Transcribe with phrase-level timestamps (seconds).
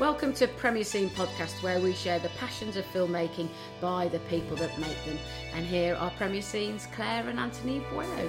[0.00, 3.50] Welcome to Premier Scene Podcast, where we share the passions of filmmaking
[3.82, 5.18] by the people that make them.
[5.54, 8.28] And here are Premier Scenes Claire and Anthony Bueno.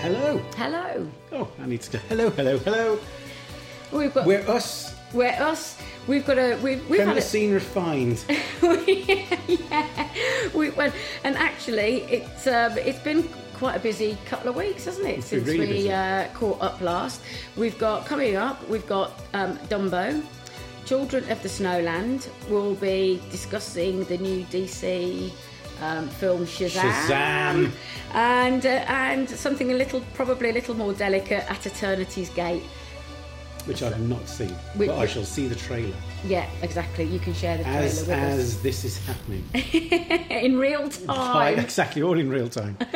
[0.00, 0.38] Hello.
[0.56, 1.06] Hello.
[1.32, 1.98] Oh, I need to go.
[2.08, 2.98] Hello, hello, hello.
[3.92, 4.94] We've got We're us.
[5.12, 5.78] we're us.
[6.06, 8.24] We've got a we've we've Premier had a, Scene refined.
[8.62, 10.08] yeah.
[10.54, 13.28] We went and actually it's um, it's been
[13.62, 15.14] quite a busy couple of weeks, hasn't it?
[15.14, 17.22] been Since really we uh, caught up last.
[17.56, 18.68] We've got coming up.
[18.68, 20.20] We've got um, Dumbo.
[20.84, 25.30] Children of the Snowland We'll be discussing the new DC
[25.80, 27.70] um, film Shazam, Shazam.
[28.14, 32.64] and uh, and something a little probably a little more delicate at Eternity's Gate.
[33.66, 35.94] Which I've not seen, Which- but I shall see the trailer
[36.24, 37.04] Yeah, exactly.
[37.04, 39.44] You can share the trailer as with as this is happening.
[40.30, 41.58] in real time.
[41.68, 42.76] exactly, all in real time.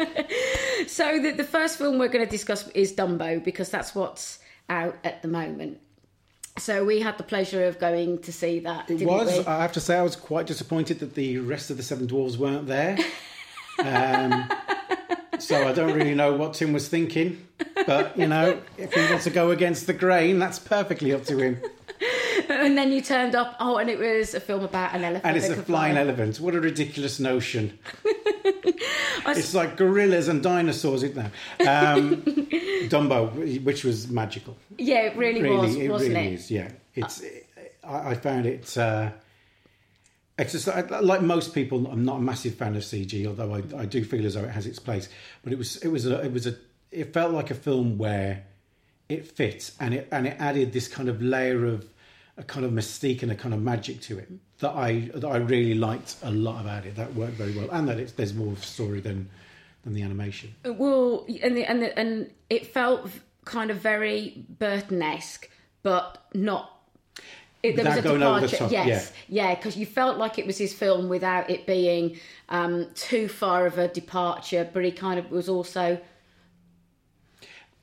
[0.86, 4.94] So the, the first film we're going to discuss is Dumbo because that's what's out
[5.04, 5.80] at the moment.
[6.58, 8.90] So we had the pleasure of going to see that.
[8.90, 9.38] It was.
[9.38, 9.45] we?
[9.46, 12.36] I have to say, I was quite disappointed that the rest of the Seven Dwarves
[12.38, 12.98] weren't there.
[13.78, 14.48] Um,
[15.38, 17.46] so I don't really know what Tim was thinking,
[17.87, 21.38] but you know, if he wants to go against the grain, that's perfectly up to
[21.38, 21.60] him.
[22.48, 23.57] and then you turned up.
[23.60, 25.24] Oh, and it was a film about an elephant.
[25.24, 26.02] And it's a flying fly.
[26.02, 26.40] elephant.
[26.40, 27.79] What a ridiculous notion.
[29.29, 31.64] It's like gorillas and dinosaurs, isn't it?
[31.66, 32.23] Um,
[32.88, 34.57] Dumbo, which was magical.
[34.79, 36.32] Yeah, it really, Really, was, it wasn't really it?
[36.34, 36.51] is.
[36.51, 37.24] Yeah, it's.
[37.82, 38.76] I, I found it.
[38.79, 39.10] Uh,
[40.38, 41.87] just like most people.
[41.87, 44.51] I'm not a massive fan of CG, although I, I do feel as though it
[44.51, 45.09] has its place.
[45.42, 46.56] But it was it was a, it was a
[46.90, 48.45] it felt like a film where
[49.09, 51.88] it fit and it and it added this kind of layer of
[52.37, 55.37] a kind of mystique and a kind of magic to it that I that I
[55.38, 56.96] really liked a lot about it.
[56.96, 59.29] That worked very well, and that it's, there's more story than
[59.84, 60.54] than the animation.
[60.66, 63.09] Uh, well, and the, and the, and it felt
[63.45, 65.48] kind of very Burton-esque,
[65.82, 66.72] but not.
[67.69, 70.38] It, there was a Without over the departure, top, yes, yeah, because you felt like
[70.38, 74.92] it was his film without it being um, too far of a departure, but he
[74.92, 75.98] kind of was also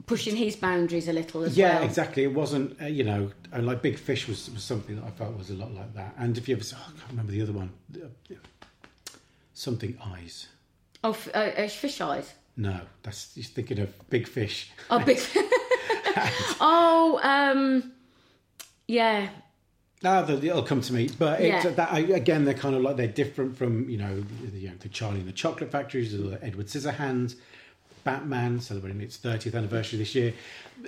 [0.05, 1.81] pushing his boundaries a little as Yeah, well.
[1.81, 2.23] Yeah, exactly.
[2.23, 5.37] It wasn't, uh, you know, and like Big Fish was, was something that I felt
[5.37, 6.13] was a lot like that.
[6.17, 7.71] And if you ever, saw, oh, I can't remember the other one,
[9.53, 10.47] something eyes.
[11.03, 12.33] Oh, f- uh, uh, fish eyes.
[12.55, 14.71] No, that's you're thinking of Big Fish.
[14.89, 15.19] Oh, big.
[16.61, 17.91] oh, um,
[18.87, 19.29] yeah,
[20.03, 21.09] The- it'll come to me.
[21.17, 21.67] But Yeah.
[21.69, 24.89] that again, they're kind of like they're different from you know, the, you know, the
[24.89, 27.35] Charlie and the Chocolate Factories, or the Edward Scissorhands,
[28.03, 30.33] Batman celebrating its 30th anniversary this year.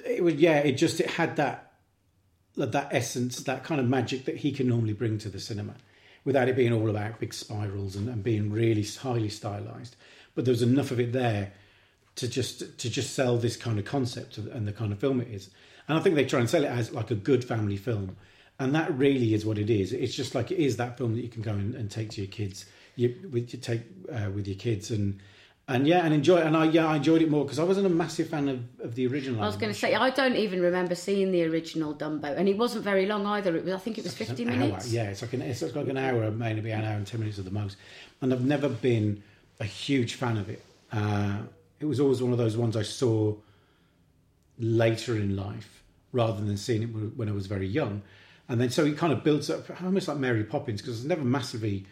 [0.05, 1.71] It would, yeah, it just it had that
[2.57, 5.75] that essence, that kind of magic that he can normally bring to the cinema,
[6.23, 9.95] without it being all about big spirals and, and being really highly stylized.
[10.35, 11.51] But there was enough of it there
[12.15, 15.27] to just to just sell this kind of concept and the kind of film it
[15.29, 15.49] is.
[15.87, 18.15] And I think they try and sell it as like a good family film,
[18.59, 19.93] and that really is what it is.
[19.93, 22.21] It's just like it is that film that you can go and, and take to
[22.21, 25.19] your kids, you, with you take uh, with your kids and.
[25.67, 26.45] And yeah, and enjoy it.
[26.45, 28.93] And I yeah, I enjoyed it more because I wasn't a massive fan of, of
[28.93, 29.41] the original.
[29.41, 32.55] I was going to say I don't even remember seeing the original Dumbo, and it
[32.55, 33.57] wasn't very long either.
[33.57, 34.85] It was, I think, it was It's fifty minutes.
[34.85, 34.93] Hour.
[34.93, 37.45] Yeah, it's like an it's like an hour, maybe an hour and ten minutes at
[37.45, 37.77] the most.
[38.21, 39.23] And I've never been
[39.59, 40.63] a huge fan of it.
[40.91, 41.37] Uh,
[41.79, 43.35] it was always one of those ones I saw
[44.59, 48.03] later in life rather than seeing it when I was very young.
[48.47, 51.23] And then so it kind of builds up almost like Mary Poppins because it's never
[51.23, 51.85] massively.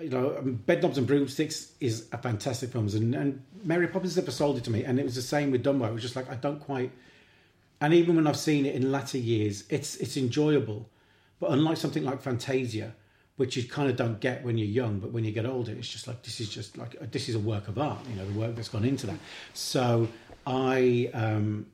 [0.00, 4.30] You know, um, Bedknobs and Broomsticks is a fantastic film, and, and Mary Poppins never
[4.30, 4.84] sold it to me.
[4.84, 5.88] And it was the same with Dumbo.
[5.88, 6.92] It was just like I don't quite
[7.80, 10.88] and even when I've seen it in latter years, it's it's enjoyable.
[11.40, 12.94] But unlike something like Fantasia,
[13.36, 15.88] which you kind of don't get when you're young, but when you get older, it's
[15.88, 18.00] just like this is just like this is a work of art.
[18.10, 19.18] You know, the work that's gone into that.
[19.54, 20.08] So
[20.46, 21.10] I.
[21.14, 21.66] Um,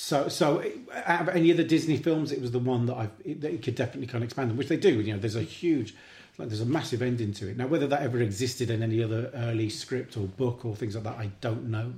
[0.00, 0.62] so, so
[1.06, 3.64] out of any of the Disney films, it was the one that I that it
[3.64, 5.00] could definitely kind of expand on, which they do.
[5.00, 5.92] You know, there's a huge,
[6.38, 7.56] like, there's a massive ending to it.
[7.56, 11.02] Now, whether that ever existed in any other early script or book or things like
[11.02, 11.94] that, I don't know.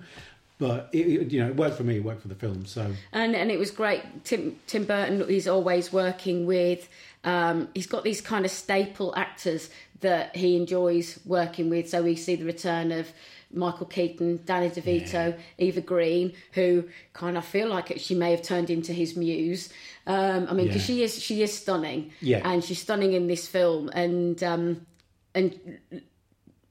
[0.57, 1.97] But it- you know, it worked for me.
[1.97, 2.65] It worked for the film.
[2.65, 4.25] So and and it was great.
[4.25, 6.89] Tim Tim Burton is always working with.
[7.23, 9.69] Um, he's got these kind of staple actors
[10.01, 11.91] that he enjoys working with.
[11.91, 13.13] So we see the return of
[13.53, 18.71] Michael Keaton, Danny DeVito, Eva Green, who kind of feel like she may have turned
[18.71, 19.71] into his muse.
[20.07, 20.95] Um, I mean, because Yeah.
[20.97, 22.41] she is she is stunning, Yeah.
[22.45, 24.87] and she's stunning in this film, and um,
[25.35, 25.79] and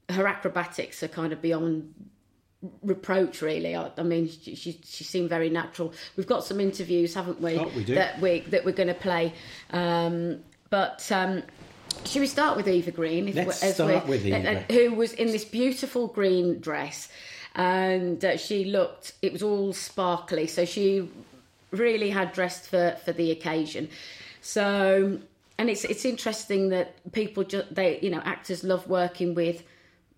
[0.08, 1.94] her acrobatics are kind of beyond
[2.82, 7.14] reproach really I, I mean she, she she seemed very natural we've got some interviews
[7.14, 7.94] haven't we, Oh, we do.
[7.94, 9.32] that we that we're going to play
[9.70, 11.42] um but um
[12.04, 13.28] should we start with Eva Green?
[13.28, 14.64] If Let's as start with Eva.
[14.70, 17.08] Who was in this beautiful green dress,
[17.54, 19.12] and uh, she looked.
[19.22, 20.46] It was all sparkly.
[20.46, 21.08] So she
[21.70, 23.88] really had dressed for for the occasion.
[24.40, 25.20] So,
[25.58, 29.62] and it's it's interesting that people just they you know actors love working with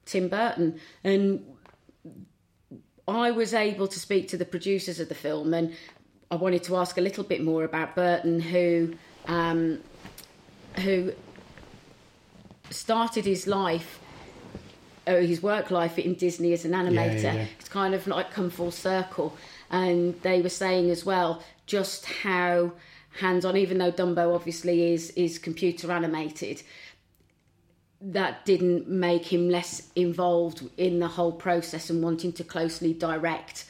[0.07, 1.47] Tim Burton and.
[3.09, 5.75] I was able to speak to the producers of the film, and
[6.31, 8.95] I wanted to ask a little bit more about Burton, who
[9.27, 9.81] um,
[10.77, 11.13] who
[12.75, 13.99] started his life,
[15.07, 17.23] uh, his work life in Disney as an animator.
[17.23, 17.47] yeah, yeah.
[17.59, 19.37] It's kind of like come full circle.
[19.71, 22.73] And they were saying as well just how
[23.21, 26.63] hands on, even though Dumbo obviously is is computer animated,
[28.01, 33.65] that didn't make him less involved in the whole process and wanting to closely direct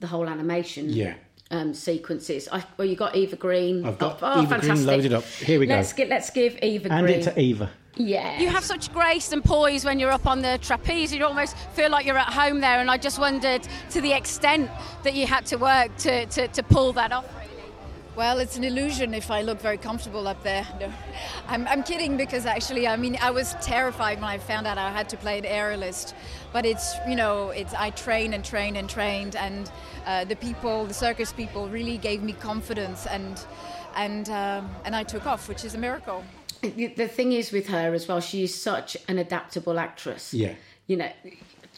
[0.00, 1.14] the whole animation Yeah.
[1.50, 2.48] um, sequences.
[2.52, 3.84] I, well, you got Eva Green.
[3.86, 4.86] I've got Oh, Eva Green fantastic.
[4.86, 5.24] loaded up.
[5.24, 5.74] Here we go.
[5.76, 7.20] Let's get let's give Eva Hand Green.
[7.20, 7.70] it to Eva.
[7.98, 8.38] Yeah.
[8.38, 11.12] You have such grace and poise when you're up on the trapeze.
[11.12, 12.80] You almost feel like you're at home there.
[12.80, 14.70] And I just wondered to the extent
[15.02, 17.26] that you had to work to, to, to pull that off.
[17.34, 17.72] Really.
[18.14, 20.66] Well, it's an illusion if I look very comfortable up there.
[20.80, 20.92] No,
[21.48, 24.92] I'm, I'm kidding because actually, I mean, I was terrified when I found out I
[24.92, 26.14] had to play an aerialist.
[26.52, 29.70] But it's, you know, it's I train and train and trained, and
[30.06, 33.44] uh, the people, the circus people, really gave me confidence, and
[33.96, 36.22] and um, and I took off, which is a miracle.
[36.60, 40.34] The the thing is with her as well, she is such an adaptable actress.
[40.34, 40.54] Yeah.
[40.86, 41.12] You know,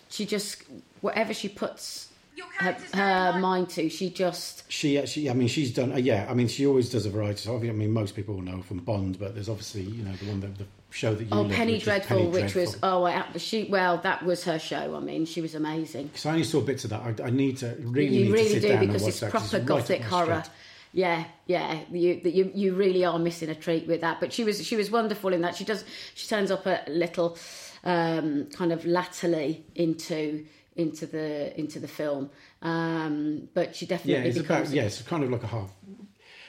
[0.08, 0.62] she just
[1.00, 2.10] whatever she puts
[2.58, 5.92] her, her mind to, she just She actually, I mean, she's done.
[5.92, 7.38] Uh, yeah, I mean, she always does a variety.
[7.38, 10.26] So, I mean, most people will know from Bond, but there's obviously, you know, the
[10.26, 11.28] one that the show that you.
[11.32, 14.58] oh loved, Penny which Dreadful, Penny which was oh I, she well that was her
[14.58, 14.96] show.
[14.96, 16.08] I mean, she was amazing.
[16.08, 17.20] Because I only saw bits of that.
[17.20, 19.60] I, I need to really you need really to sit do down because it's proper
[19.60, 20.42] gothic my horror.
[20.42, 20.54] street.
[20.92, 24.18] Yeah, yeah, you, you you really are missing a treat with that.
[24.18, 25.54] But she was she was wonderful in that.
[25.54, 25.84] She does
[26.14, 27.38] she turns up a little
[27.84, 30.46] um, kind of latterly into
[30.76, 32.30] into the into the film,
[32.62, 35.70] um, but she definitely Yeah, it's becomes about yeah, it's kind of like a half.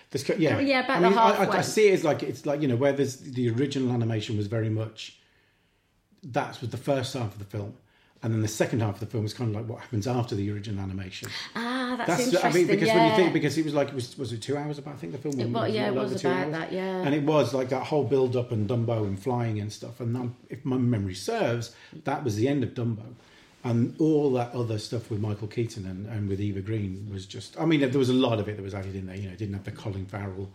[0.09, 2.21] This, yeah, Oh, yeah, about I mean, the I, I, I see it as like
[2.21, 5.19] it's like you know where there's the original animation was very much.
[6.23, 7.75] That was the first half of the film,
[8.23, 10.35] and then the second half of the film is kind of like what happens after
[10.35, 11.29] the original animation.
[11.55, 12.51] ah that's, That's interesting.
[12.51, 12.95] I mean because yeah.
[12.97, 14.97] when you think because it was like it was was it two hours about I
[14.97, 16.51] think the film It was yeah, it was about hours?
[16.51, 17.01] that, yeah.
[17.01, 20.15] and it was like that whole build up and Dumbo and flying and stuff and
[20.15, 23.13] um, if my memory serves that was the end of Dumbo
[23.63, 27.59] and all that other stuff with Michael Keaton and, and with Eva Green was just
[27.59, 29.33] I mean there was a lot of it that was added in there you know
[29.33, 30.49] it didn't have the Colin Farrell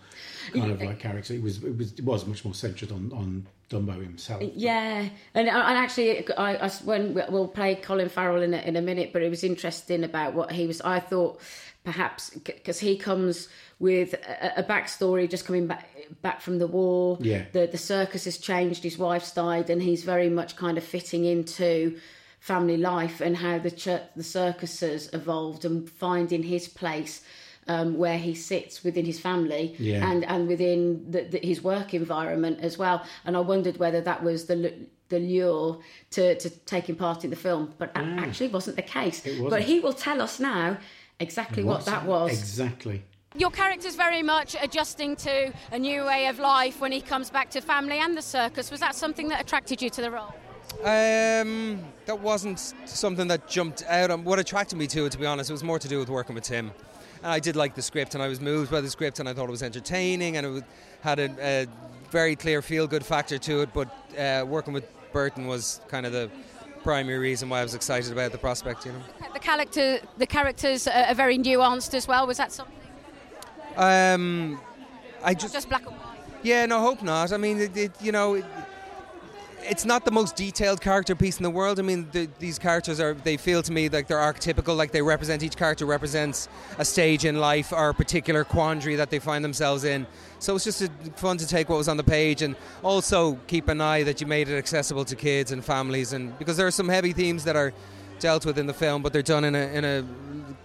[0.53, 3.47] kind of like character it was it was it was much more centered on on
[3.69, 8.43] Dumbo himself uh, Yeah, and uh, and actually, I, I when we'll play Colin Farrell
[8.43, 10.81] in a, in a minute, but it was interesting about what he was.
[10.83, 11.41] I thought
[11.83, 13.49] perhaps because he comes
[13.79, 15.89] with a, a backstory, just coming back
[16.23, 17.19] back from the war.
[17.21, 17.45] Yeah.
[17.53, 18.85] the the circus has changed.
[18.85, 21.99] His wife's died, and he's very much kind of fitting into
[22.47, 27.23] family life and how the church, the circus has evolved and finding his place.
[27.69, 30.09] Um, where he sits within his family Yeah.
[30.09, 32.99] and and within the, the, his work environment as well.
[33.25, 35.81] And I wondered whether that was the lu- the lure
[36.15, 39.19] to, to taking part in the film, but that actually wasn't the case.
[39.27, 39.51] It wasn't.
[39.51, 40.79] But he will tell us now
[41.19, 42.31] exactly what What's- that was.
[42.39, 43.03] exactly
[43.35, 45.35] Your character's very much adjusting to
[45.73, 48.71] a new way of life when he comes back to family and the circus.
[48.71, 50.33] Was that something that attracted you to the role?
[50.81, 54.11] Um, that wasn't something that jumped out.
[54.11, 56.09] on What attracted me to it, to be honest, it was more to do with
[56.09, 56.71] working with Tim.
[57.23, 59.33] And I did like the script, and I was moved by the script, and I
[59.33, 60.65] thought it was entertaining, and it
[61.01, 61.67] had a, a
[62.11, 63.71] very clear feel-good factor to it.
[63.73, 66.31] But uh, working with Burton was kind of the
[66.83, 68.87] primary reason why I was excited about the prospect.
[68.87, 69.03] You know.
[69.33, 72.27] The character, the characters are, are very nuanced as well.
[72.27, 72.77] Was that something?
[73.77, 74.61] Um,
[75.25, 76.19] I just Just black and white.
[76.43, 77.33] Yeah, no, hope not.
[77.33, 78.45] I mean, it, it, you know, it,
[79.63, 81.79] it's not the most detailed character piece in the world.
[81.79, 85.03] I mean, the, these characters are, they feel to me like they're archetypical, like they
[85.03, 86.49] represent, each character represents
[86.79, 90.07] a stage in life or a particular quandary that they find themselves in.
[90.39, 93.69] So it's just uh fun to take what was on the page and also keep
[93.69, 96.13] an eye that you made it accessible to kids and families.
[96.13, 97.73] And because there are some heavy themes that are
[98.19, 100.05] dealt with in the film, but they're done in a, in a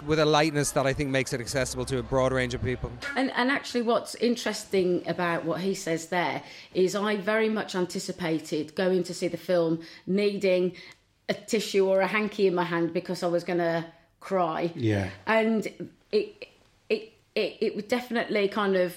[0.06, 2.92] with a lightness that I think makes it accessible to a broad range of people.
[3.16, 6.42] And, and actually, what's interesting about what he says there
[6.74, 10.74] is I very much anticipated going to see the film needing
[11.30, 13.86] a tissue or a hanky in my hand because I was going to
[14.20, 14.72] cry.
[14.76, 15.66] yeah And
[16.12, 16.48] it,
[16.90, 18.96] it, it, it would definitely kind of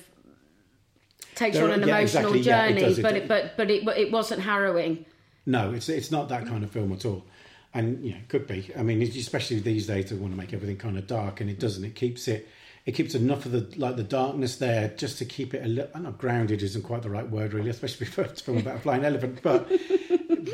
[1.35, 3.23] takes you on an yeah, emotional exactly, yeah, it journey, does, it but, does.
[3.23, 5.05] it, but, but, it, it wasn't harrowing.
[5.47, 7.25] No, it's it's not that kind of film at all.
[7.75, 8.71] And you know, it could be.
[8.78, 11.59] I mean, especially these days, they want to make everything kind of dark, and it
[11.59, 11.85] doesn't.
[11.85, 12.49] It keeps it.
[12.87, 16.00] It keeps enough of the like the darkness there just to keep it a little.
[16.00, 19.04] Not grounded isn't quite the right word, really, especially for a film about a flying
[19.11, 19.40] elephant.
[19.43, 19.69] But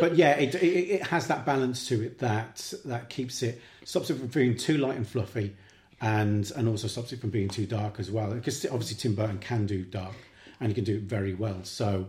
[0.01, 4.09] but yeah, it, it it has that balance to it that that keeps it stops
[4.09, 5.55] it from being too light and fluffy,
[6.01, 8.33] and and also stops it from being too dark as well.
[8.33, 10.17] Because obviously Tim Burton can do dark,
[10.59, 11.65] and he can do it very well.
[11.65, 12.07] So.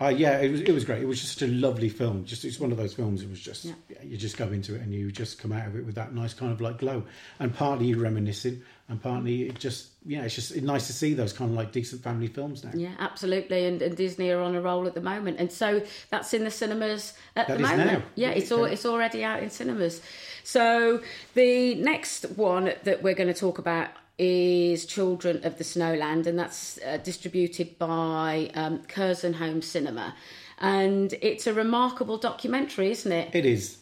[0.00, 1.00] Uh, yeah, it was it was great.
[1.00, 2.24] It was just a lovely film.
[2.24, 3.22] Just it's one of those films.
[3.22, 3.74] It was just Yeah.
[4.02, 6.34] you just go into it and you just come out of it with that nice
[6.34, 7.04] kind of like glow.
[7.38, 11.32] And partly you're reminiscing, and partly it just yeah, it's just nice to see those
[11.32, 12.72] kind of like decent family films now.
[12.74, 13.66] Yeah, absolutely.
[13.66, 16.50] And, and Disney are on a roll at the moment, and so that's in the
[16.50, 17.92] cinemas at That the moment.
[17.92, 18.02] now.
[18.16, 20.02] Yeah, it's all it's already out in cinemas.
[20.42, 21.02] So
[21.34, 26.38] the next one that we're going to talk about is Children of the Snowland, and
[26.38, 30.14] that's uh, distributed by um, Curzon Home Cinema,
[30.58, 33.34] and it's a remarkable documentary, isn't it?
[33.34, 33.78] It is.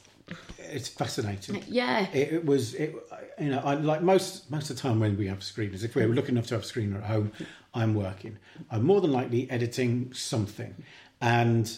[0.58, 1.62] It's fascinating.
[1.66, 2.06] Yeah.
[2.12, 2.74] It, it was.
[2.74, 2.94] It,
[3.38, 6.08] you know, I, like most most of the time when we have screeners, if we're
[6.08, 7.32] lucky enough to have a screener at home,
[7.74, 8.38] I'm working.
[8.70, 10.74] I'm more than likely editing something,
[11.20, 11.76] and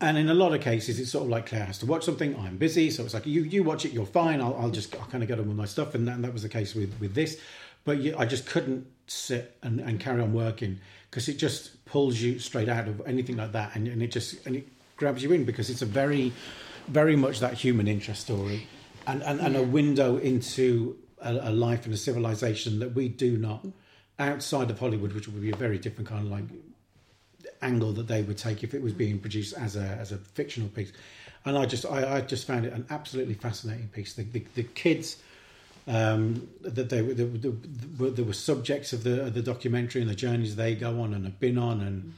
[0.00, 2.36] and in a lot of cases, it's sort of like Claire has to watch something.
[2.38, 4.40] I'm busy, so it's like you you watch it, you're fine.
[4.40, 6.32] I'll, I'll just I'll kind of get on with my stuff, and that, and that
[6.32, 7.40] was the case with with this.
[7.84, 10.78] But you, I just couldn't sit and, and carry on working
[11.10, 14.46] because it just pulls you straight out of anything like that, and, and it just
[14.46, 16.32] and it grabs you in because it's a very
[16.86, 18.68] very much that human interest story,
[19.06, 23.36] and and, and a window into a, a life and a civilization that we do
[23.36, 23.66] not
[24.20, 26.44] outside of Hollywood, which would be a very different kind of like
[27.62, 30.68] angle that they would take if it was being produced as a as a fictional
[30.68, 30.92] piece.
[31.44, 34.14] And I just I, I just found it an absolutely fascinating piece.
[34.14, 35.16] The the, the kids
[35.86, 40.02] um, that they were the, the, the, there were subjects of the of the documentary
[40.02, 42.14] and the journeys they go on and have been on and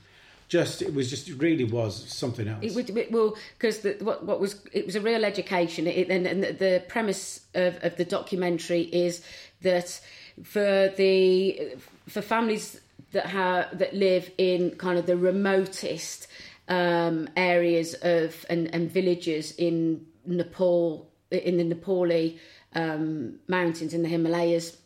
[0.49, 2.59] just it was just it really was something else.
[2.63, 6.27] It would it, well because what what was it was a real education it, and,
[6.27, 9.23] and the, the premise of, of the documentary is
[9.63, 10.01] that
[10.43, 11.77] for the
[12.09, 12.81] for families
[13.13, 16.29] that have that live in kind of the remotest
[16.69, 22.39] um, areas of and, and villages in Nepal in the Nepali
[22.75, 24.77] um, mountains in the Himalayas.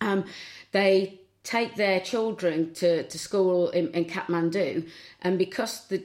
[0.00, 0.24] Um,
[0.72, 4.88] they take their children to, to school in, in Kathmandu,
[5.22, 6.02] and because the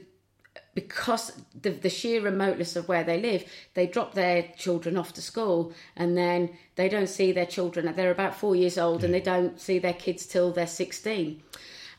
[0.88, 3.44] because the, the sheer remoteness of where they live,
[3.74, 7.92] they drop their children off to school, and then they don't see their children.
[7.94, 11.42] They're about four years old, and they don't see their kids till they're sixteen.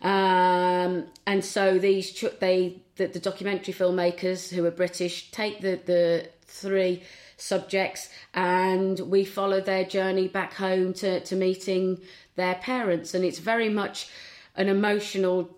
[0.01, 5.79] Um, and so these ch- they the, the documentary filmmakers who are British take the
[5.85, 7.03] the three
[7.37, 11.99] subjects and we follow their journey back home to, to meeting
[12.35, 14.09] their parents and it's very much
[14.55, 15.49] an emotional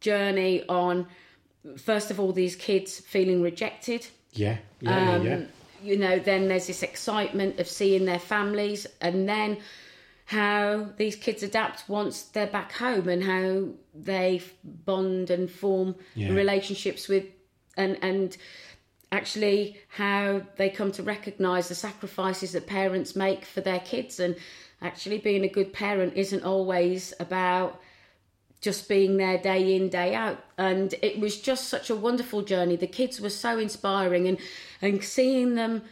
[0.00, 1.06] journey on
[1.76, 4.06] first of all these kids feeling rejected.
[4.32, 5.40] Yeah, yeah, um, yeah,
[5.82, 9.58] you know then there's this excitement of seeing their families and then
[10.26, 16.32] how these kids adapt once they're back home and how they bond and form Yeah.
[16.32, 17.24] relationships with
[17.76, 18.36] and and
[19.12, 24.20] actually how they come to recognize the sacrifices that parents make for their kids.
[24.20, 24.36] And
[24.82, 27.80] actually being a good parent isn't always about
[28.60, 32.76] just being there day in day out and it was just such a wonderful journey
[32.76, 34.38] the kids were so inspiring and
[34.82, 35.82] and seeing them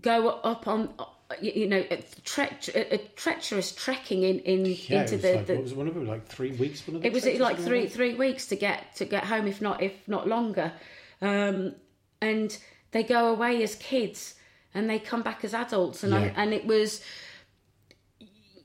[0.00, 0.92] go up on
[1.40, 5.62] you know a, tre- a treacherous trekking in, in Yeah, into the, like, the what
[5.62, 6.86] was one of them like three weeks?
[6.86, 9.60] One of the it was like three three weeks to get to get home if
[9.62, 10.72] not if not longer
[11.20, 11.74] um
[12.20, 12.58] and
[12.90, 14.34] they go away as kids
[14.74, 16.18] and they come back as adults and Yeah.
[16.18, 17.02] I, and it was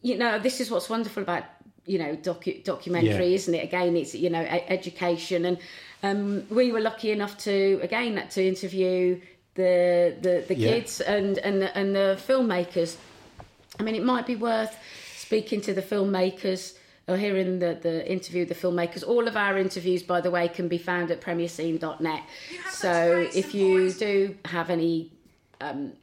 [0.01, 1.43] you know this is what's wonderful about
[1.87, 3.35] you know docu- documentary Yeah.
[3.39, 5.57] isn't it again it's you know education and
[6.03, 9.19] um we were lucky enough to again to interview
[9.55, 10.69] the the, the Yeah.
[10.73, 12.95] kids and and the, and the filmmakers
[13.79, 14.75] I mean, it might be worth
[15.17, 16.75] speaking to the filmmakers
[17.07, 19.07] or hearing the, the interview of the filmmakers.
[19.07, 22.23] All of our interviews, by the way, can be found at premierscene.net.
[22.71, 25.11] So if you do have any,
[25.61, 25.93] um,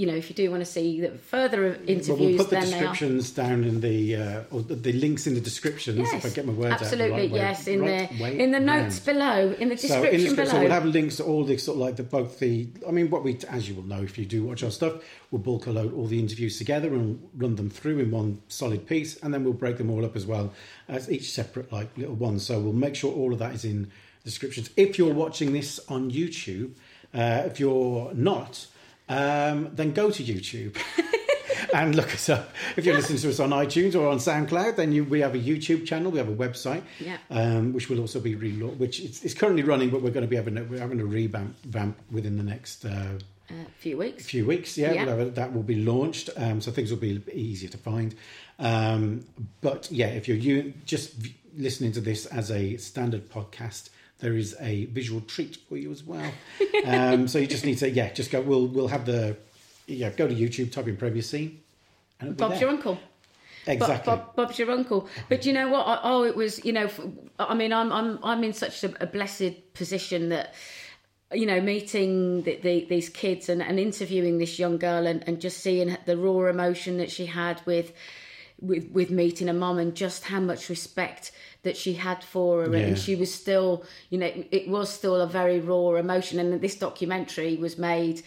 [0.00, 2.56] you know, if you do want to see the further Well, interviews, we'll put the
[2.56, 2.80] then they are.
[2.90, 6.52] descriptions down in the uh, or the, links in the descriptions if I get my
[6.54, 7.18] words absolutely, out.
[7.20, 9.06] right way- yes, in right the in the notes round.
[9.18, 10.62] below, in the description So in the description, below.
[10.62, 12.68] we'll have links to all the sort of like the both the.
[12.88, 14.94] I mean, what we, as you will know, if you do watch our stuff,
[15.30, 18.86] we'll bulk a load all the interviews together and run them through in one solid
[18.86, 20.52] piece, and then we'll break them all up as well
[20.88, 22.38] as each separate like little one.
[22.38, 23.90] So we'll make sure all of that is in
[24.24, 24.70] descriptions.
[24.76, 26.72] If you're watching this on YouTube,
[27.14, 28.66] uh, if you're not,
[29.10, 30.76] um, then go to YouTube.
[31.74, 32.50] and look us up.
[32.76, 35.38] If you're listening to us on iTunes or on SoundCloud, then you, we have a
[35.38, 37.18] YouTube channel, we have a website, Yeah.
[37.30, 40.28] um, which will also be relau which it's, it's currently running, but we're going to
[40.28, 43.18] be having a, we're having a revamp vamp within the next uh,
[43.50, 44.24] a few weeks.
[44.26, 44.76] few weeks.
[44.78, 45.04] Yeah, Yeah.
[45.14, 48.14] we'll a- that will be launched, um, so things will be easier to find.
[48.58, 49.24] Um,
[49.60, 53.90] but yeah, if you're you, just v- listening to this as a standard podcast.
[54.20, 56.30] There is a visual treat for you as well.
[56.84, 58.40] Um, so you just need to, yeah, just go.
[58.40, 59.36] We'll we'll have the,
[59.86, 61.60] yeah, go to YouTube, type in Premier Scene,
[62.20, 62.60] And Bob's there.
[62.62, 62.98] your uncle.
[63.66, 64.10] Exactly.
[64.10, 65.08] Bob, Bob, Bob's your uncle.
[65.28, 65.86] But you know what?
[65.86, 66.64] I, oh, it was.
[66.64, 66.88] You know,
[67.38, 70.54] I mean, I'm I'm I'm in such a, a blessed position that.
[71.32, 75.40] You know, meeting the, the, these kids and, and interviewing this young girl and, and
[75.40, 77.92] just seeing the raw emotion that she had with
[78.60, 82.76] with with meeting a mum and just how much respect that she had for her
[82.76, 82.86] Yeah.
[82.86, 86.76] and she was still you know it was still a very raw emotion and this
[86.76, 88.22] documentary was made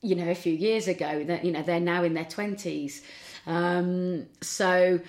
[0.00, 3.02] you know a few years ago that you know they're now in their 20s
[3.46, 5.00] um so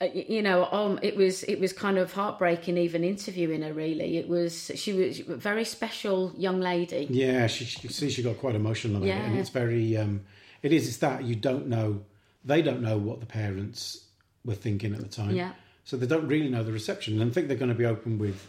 [0.00, 4.16] uh, you know um it was it was kind of heartbreaking even interviewing her really
[4.18, 8.38] it was she was a very special young lady Yeah, she, she see she got
[8.38, 9.96] quite emotional about it, and it's very.
[9.96, 10.22] Um,
[10.62, 10.86] it is.
[10.86, 12.04] It's that you don't know.
[12.44, 14.04] They don't know what the parents
[14.44, 15.34] were thinking at the time.
[15.34, 15.52] Yeah.
[15.84, 18.46] So they don't really know the reception, and think they're going to be open with,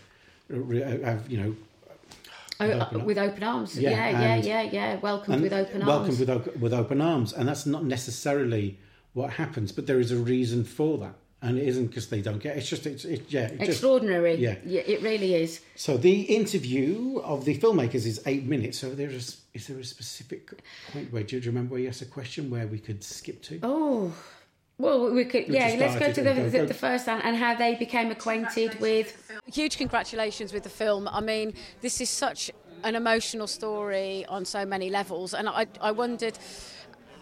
[0.51, 1.55] uh, re- uh, have you know,
[2.59, 3.79] Oh, With uh, open with open arms.
[3.79, 4.99] Yeah, yeah yeah yeah yeah.
[4.99, 6.45] Welcomed with open welcomed arms.
[6.45, 8.77] with with open arms, and that's not necessarily
[9.13, 12.39] what happens, but there is a reason for that, and it isn't because they don't
[12.39, 12.57] get.
[12.57, 13.47] It's just it's it, yeah.
[13.47, 14.55] It just, extraordinary yeah.
[14.63, 18.79] it really is so the interview of the filmmakers is eight minutes.
[18.79, 20.51] So there is is there a specific
[20.91, 23.59] point where do you remember where you asked a question where we could skip to?
[23.61, 24.13] Oh,
[24.77, 25.47] well, we could.
[25.49, 27.75] We yeah, let's go to the, go- the, go- the first and, and how they
[27.75, 29.31] became acquainted with.
[29.45, 31.07] Huge congratulations with the film.
[31.07, 32.49] I mean, this is such
[32.83, 36.37] an emotional story on so many levels, and I, I wondered.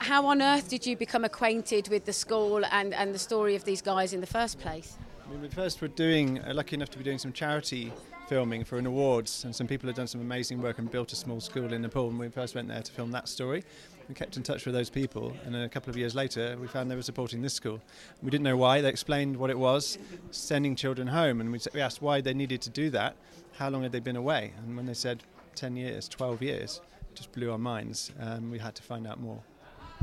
[0.01, 3.65] How on earth did you become acquainted with the school and, and the story of
[3.65, 4.97] these guys in the first place?
[5.23, 7.93] I mean, we first were doing, uh, lucky enough to be doing some charity
[8.27, 11.15] filming for an awards, and some people had done some amazing work and built a
[11.15, 12.09] small school in Nepal.
[12.09, 13.63] And we first went there to film that story.
[14.09, 16.89] We kept in touch with those people, and a couple of years later, we found
[16.89, 17.79] they were supporting this school.
[18.23, 18.81] We didn't know why.
[18.81, 19.99] They explained what it was,
[20.31, 23.17] sending children home, and we, asked why they needed to do that.
[23.59, 24.53] How long had they been away?
[24.65, 25.21] And when they said
[25.53, 26.81] 10 years, 12 years,
[27.13, 28.11] just blew our minds.
[28.19, 29.43] Um, we had to find out more.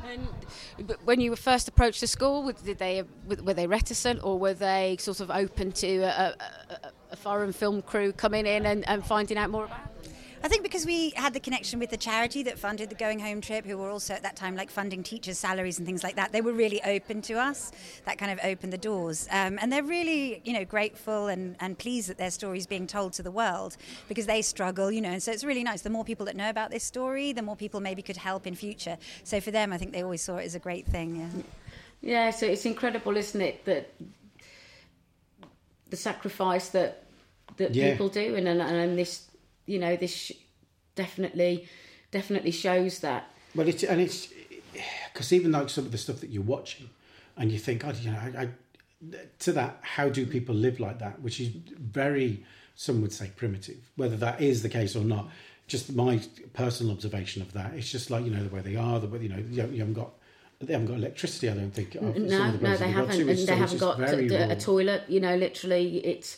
[0.06, 4.54] And when you were first approached the school, did they were they reticent or were
[4.54, 6.34] they sort of open to a, a,
[6.74, 9.78] a- a foreign film crew coming in and, and finding out more about?
[10.04, 10.10] it?
[10.42, 13.40] I think because we had the connection with the charity that funded the going home
[13.40, 16.32] trip, who were also at that time like funding teachers' salaries and things like that,
[16.32, 17.72] they were really open to us.
[18.04, 21.76] That kind of opened the doors, um, and they're really, you know, grateful and, and
[21.78, 23.76] pleased that their story is being told to the world
[24.08, 25.10] because they struggle, you know.
[25.10, 25.82] And so it's really nice.
[25.82, 28.54] The more people that know about this story, the more people maybe could help in
[28.54, 28.96] future.
[29.24, 31.16] So for them, I think they always saw it as a great thing.
[31.16, 31.42] Yeah.
[32.00, 33.92] Yeah, so it's incredible, isn't it, that
[35.90, 37.04] the sacrifice that
[37.56, 37.90] that Yeah.
[37.90, 39.27] people do, and and, and this,
[39.68, 40.32] you know, this sh-
[40.94, 41.68] definitely
[42.10, 43.30] definitely shows that.
[43.54, 44.28] Well, it's and it's
[45.12, 46.88] because even like some of the stuff that you're watching,
[47.36, 48.48] and you think, oh, you know, I, I,
[49.40, 51.20] to that, how do people live like that?
[51.20, 53.78] Which is very, some would say, primitive.
[53.96, 55.28] Whether that is the case or not,
[55.66, 56.20] just my
[56.54, 57.74] personal observation of that.
[57.74, 59.74] It's just like you know the way they are, the way you know you haven't
[59.74, 60.12] you haven't got.
[60.60, 61.94] They haven't got electricity, I don't think.
[61.94, 63.30] of some No, of the no, they haven't, to.
[63.30, 64.54] and they haven't got a raw.
[64.56, 65.04] toilet.
[65.06, 66.36] You know, literally, it's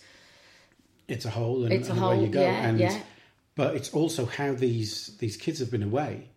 [1.08, 2.42] It's a hole, and, It's a and away hole, you go.
[2.42, 3.00] yeah, and, yeah.
[3.56, 6.28] But it's also how these these kids have been away,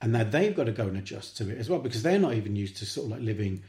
[0.00, 2.34] and now they've got to go and adjust to it as well because they're not
[2.34, 3.62] even used to sort of like living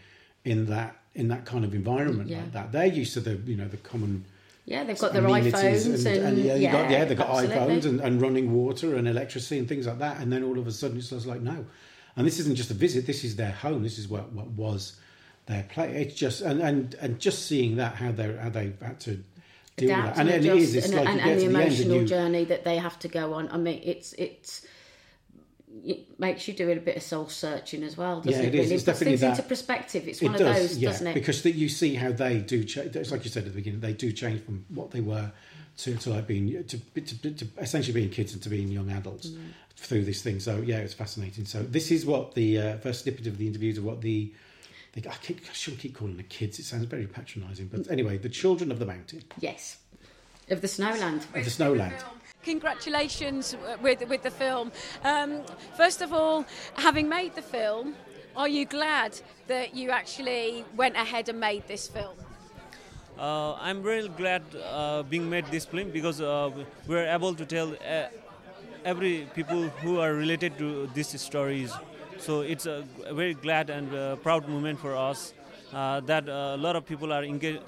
[0.46, 2.40] in that in that kind of environment Yeah.
[2.40, 2.72] like that.
[2.72, 4.26] They're used to the you know the common
[4.66, 7.58] yeah, they've got their iPhones and, and, yeah, you got, yeah, they've got absolutely.
[7.58, 10.22] iPhones and, and running water and electricity and things like that.
[10.22, 11.66] And then all of a sudden it's just like no,
[12.16, 13.06] and this isn't just a visit.
[13.06, 13.84] This is their home.
[13.84, 15.00] This is what what was
[15.48, 16.02] their play.
[16.02, 19.22] It's just and and and just seeing that how they how they had to
[19.78, 20.22] deal adapt that.
[20.22, 20.86] And, and, adjust is.
[20.86, 23.34] And, like and, and the to the emotional you journey that they have to go
[23.34, 23.50] on.
[23.50, 24.66] I mean, it's it's
[25.86, 28.54] it makes you do a bit of soul searching as well, doesn't Yeah, it?
[28.54, 28.66] it is.
[28.66, 30.08] Really, It's puts definitely things into perspective.
[30.08, 31.14] It's It does, of those, yeah, doesn't it?
[31.16, 32.96] because that you see how they do change.
[32.96, 35.32] It's like you said at the beginning, they do change from what they were
[35.78, 39.28] to, to like being to, to, to essentially being kids and to being young adults
[39.30, 39.40] Mm.
[39.76, 40.40] through this thing.
[40.40, 41.46] So yeah, it's fascinating.
[41.46, 44.32] So this is what the uh, first snippet of the interviews of what the,
[44.94, 46.60] the I, keep, I shouldn't keep calling the kids.
[46.60, 49.78] It sounds very patronising, but anyway, the children of the mountain yes,
[50.50, 51.24] of the Snowland.
[51.36, 52.02] of the snowland.
[52.44, 54.72] Congratulations with with the film.
[55.04, 55.42] Um,
[55.78, 57.96] first of all, having made the film,
[58.36, 62.16] are you glad that you actually went ahead and made this film?
[63.18, 66.52] Uh, I'm really glad uh, being made this film because uh,
[66.88, 68.08] we're able to tell uh,
[68.84, 71.72] every people who are related to these stories.
[72.26, 75.34] So it's a very glad and uh, proud moment for us
[75.74, 77.60] uh, that uh, a lot of people are engaged.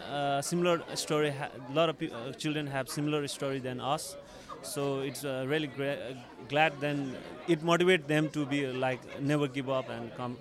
[0.41, 1.30] Similar story.
[1.30, 4.15] A lot of pe- children have similar story than us.
[4.62, 6.15] So it's really gra-
[6.48, 6.80] glad.
[6.80, 7.18] Then
[7.50, 10.38] it motivates them to be like never give up and come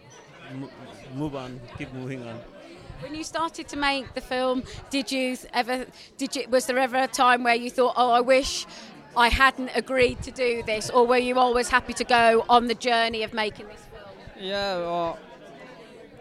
[0.55, 0.71] mo-
[1.17, 2.39] move on, keep moving on.
[3.01, 5.87] When you started to make the film, did you ever
[6.19, 8.65] did you was there ever a time where you thought, "Oh, I wish
[9.17, 12.75] I hadn't agreed to do this," or were you always happy to go on the
[12.77, 13.81] journey of making this?
[14.39, 15.17] Yeah, uh,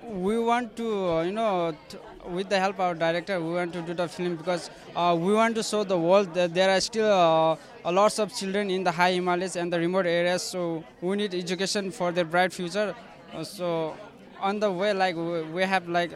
[0.04, 1.98] we want to, uh, you know, t-
[2.30, 5.56] with the help of director, we want to do the film because uh, we want
[5.56, 8.92] to show the world that there are still uh, a lots of children in the
[8.92, 10.44] high Himalayas and the remote areas.
[10.44, 12.96] So we need education for their bright future.
[13.34, 13.96] Uh, so
[14.40, 16.12] on the way, like we, we have like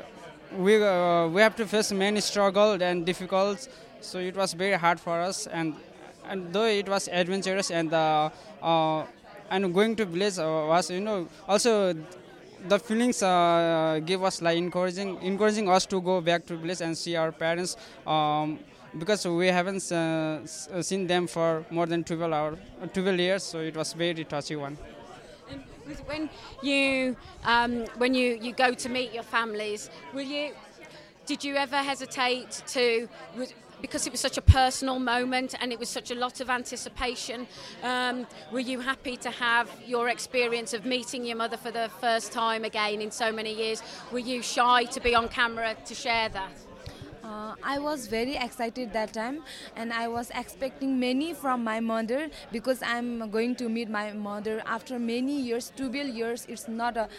[0.56, 3.70] we uh, we have to face many struggles and difficulties.
[4.02, 5.74] So it was very hard for us, and
[6.30, 7.94] and though it was adventurous and
[9.50, 11.94] and going to village uh, was you know also
[12.68, 16.98] the feelings uh, give us like encouraging encouraging us to go back to village and
[16.98, 18.60] see our parents um,
[18.98, 20.46] because we haven't uh,
[20.82, 22.58] seen them for more than 12 hour,
[22.94, 24.78] 12 years so it was very touchy one
[26.06, 26.30] When
[26.62, 30.54] you um, when you, you go to meet your families, will you?
[31.26, 33.08] Did you ever hesitate to?
[33.82, 37.48] Because it was such a personal moment and it was such a lot of anticipation.
[37.84, 42.32] Um, were you happy to have your experience of meeting your mother for the first
[42.32, 43.84] time again in so many years?
[44.12, 46.52] Were you shy to be on camera to share that?
[47.28, 49.44] Uh, I was very excited that time,
[49.76, 54.62] and I was expecting many from my mother because I'm going to meet my mother
[54.66, 56.46] after many years, 12 years.
[56.48, 57.10] It's not a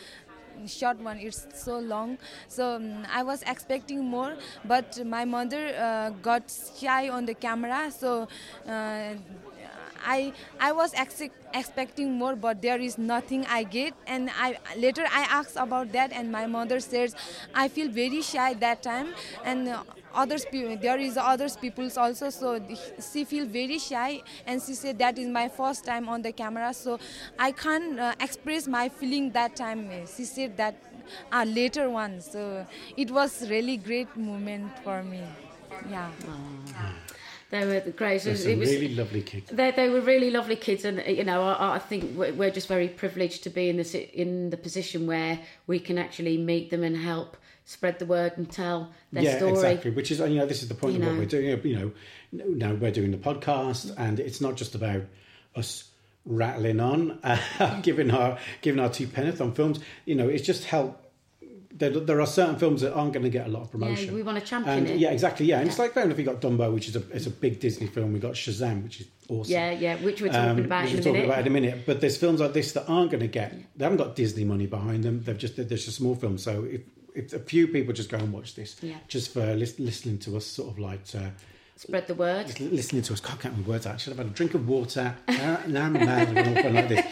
[0.66, 2.18] short one it's so long.
[2.48, 6.42] So um, i was expecting more but my mother uh, got
[6.80, 8.28] shy on the camera so
[8.66, 9.14] uh,
[10.04, 11.22] I I was ex-
[11.54, 13.94] expecting more, but there is nothing I get.
[14.06, 17.14] And I later I asked about that, and my mother says
[17.54, 19.74] I feel very shy that time, and
[20.14, 22.30] others there is others people's also.
[22.30, 22.60] So
[23.12, 26.72] she feel very shy, and she said that is my first time on the camera,
[26.74, 26.98] so
[27.38, 29.90] I can't uh, express my feeling that time.
[30.06, 30.74] She said that
[31.32, 32.20] uh, later one.
[32.20, 35.22] So it was really great moment for me.
[35.90, 36.10] Yeah.
[37.50, 38.20] They were the great.
[38.20, 39.50] Some was- really lovely kids.
[39.50, 42.88] They, they were really lovely kids, and you know, I, I think we're just very
[42.88, 46.96] privileged to be in this in the position where we can actually meet them and
[46.96, 49.52] help spread the word and tell their yeah, story.
[49.52, 49.90] exactly.
[49.90, 51.60] Which is, you know, this is the point You of what we're doing.
[51.64, 51.92] You
[52.32, 55.02] know, now we're doing the podcast, and it's not just about
[55.54, 55.84] us
[56.24, 59.80] rattling on, uh, giving our giving our two penneth on films.
[60.04, 61.07] You know, it's just help.
[61.78, 64.06] There, there are certain films that aren't going to get a lot of promotion.
[64.08, 64.98] Yeah, we want to champion and it.
[64.98, 65.46] yeah, exactly.
[65.46, 66.16] Yeah, and it's like fair enough.
[66.16, 68.12] We got Dumbo, which is a it's a big Disney film.
[68.12, 69.52] We got Shazam, which is awesome.
[69.52, 71.26] Yeah, yeah, which we're talking Um, about which in a we're talking minute.
[71.26, 71.86] about in a minute.
[71.86, 73.54] But there's films like this that aren't going to get.
[73.76, 75.22] They haven't got Disney money behind them.
[75.22, 76.36] They've just they're just a small film.
[76.38, 76.80] So if
[77.14, 78.96] if a few people just go and watch this, Yeah.
[79.08, 81.02] just for lis- listening to us, sort of like.
[81.14, 81.30] Uh,
[81.76, 82.58] Spread the word.
[82.60, 83.94] listening to us, can't get my words out.
[83.94, 85.14] I should have had a drink of water.
[85.28, 87.04] Now I'm mad and all like this.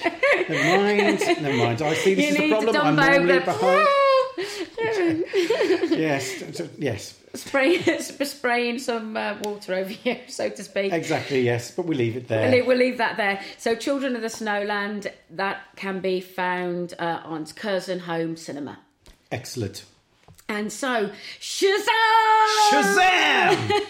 [0.48, 1.82] Never mind, never mind.
[1.82, 2.76] I see this You is a problem.
[2.76, 3.86] I'm normally behind.
[5.90, 10.92] yes, yes, Spray, spraying some uh, water over you, so to speak.
[10.92, 11.40] exactly.
[11.40, 12.42] Yes, but we leave it there.
[12.42, 13.40] We'll leave, we'll leave that there.
[13.58, 18.78] So, Children of the Snowland, that can be found uh, on Curzon Home Cinema.
[19.30, 19.84] Excellent.
[20.48, 22.70] And so, Shazam!
[22.70, 23.70] Shazam!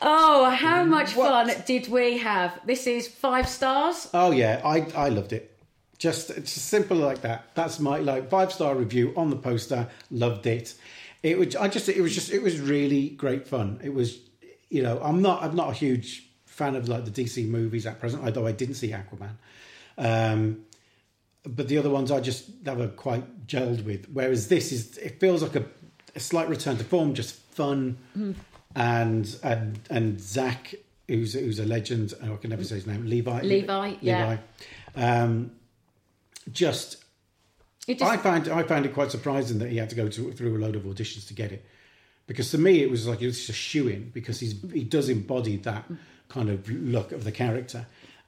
[0.00, 2.60] Oh, how much fun did we have?
[2.64, 4.08] This is five stars.
[4.14, 5.57] Oh yeah, I I loved it.
[5.98, 7.54] Just it's simple like that.
[7.54, 9.88] That's my like five star review on the poster.
[10.10, 10.74] Loved it.
[11.22, 13.80] It was I just it was just it was really great fun.
[13.82, 14.18] It was
[14.70, 17.98] you know I'm not I'm not a huge fan of like the DC movies at
[17.98, 18.24] present.
[18.24, 19.32] Although I didn't see Aquaman,
[19.96, 20.64] um,
[21.42, 24.06] but the other ones I just never quite gelled with.
[24.12, 25.64] Whereas this is it feels like a,
[26.14, 27.98] a slight return to form, just fun
[28.74, 30.74] and and and Zach,
[31.08, 32.14] who's who's a legend.
[32.22, 33.06] I can never say his name.
[33.06, 33.42] Levi.
[33.42, 34.38] Levi, yeah.
[34.96, 35.04] Levi.
[35.04, 35.50] Um,
[36.52, 37.04] just,
[37.86, 40.32] It just I found I found it quite surprising that he had to go to,
[40.32, 41.64] through a load of auditions to get it,
[42.26, 44.84] because to me it was like it was just a shoe in because he's he
[44.84, 45.84] does embody that
[46.28, 47.86] kind of look of the character,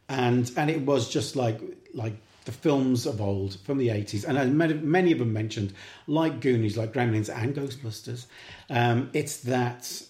[0.09, 1.61] and and it was just like
[1.94, 2.14] like
[2.46, 5.74] the films of old from the 80s and many, many of them mentioned
[6.06, 8.26] like Goonies like Gremlins and Ghostbusters.
[8.70, 10.02] Um, it's that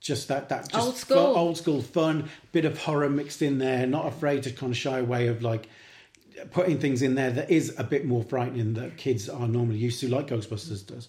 [0.00, 1.18] just that that just Old school.
[1.18, 4.98] old school fun bit of horror mixed in there not afraid to kind of shy
[4.98, 5.68] away of like
[6.50, 10.00] putting things in there that is a bit more frightening that kids are normally used
[10.00, 11.08] to like ghostbusters does.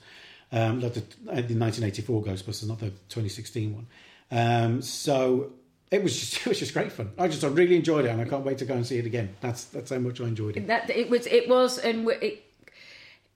[0.52, 3.88] Um, like the, uh, the 1984 ghostbusters not the 2016 one.
[4.32, 5.52] Um, so
[5.92, 7.12] it was just it was just great fun.
[7.18, 9.06] I just i really enjoyed it and i can't wait to go and see it
[9.06, 9.36] again.
[9.42, 10.68] That's that's how much i enjoyed it.
[10.68, 12.44] That it was it was and it,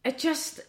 [0.03, 0.62] it just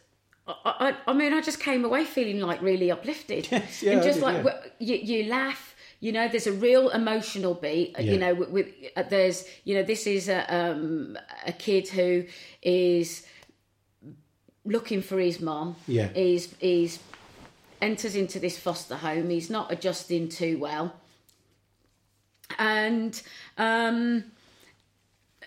[0.46, 3.48] I, I, I mean I just came away feeling like really uplifted.
[3.52, 4.44] Yes, yeah, and just did, like
[4.78, 4.96] yeah.
[4.96, 5.73] you, you laugh
[6.04, 8.12] you know there's a real emotional beat uh, Yeah.
[8.12, 12.24] you know with, with uh, there's you know this is a um a kid who
[12.60, 13.26] is
[14.66, 16.08] looking for his mom Yeah.
[16.08, 16.98] he's he's
[17.80, 20.92] enters into this foster home he's not adjusting too well
[22.58, 23.22] and
[23.56, 24.24] um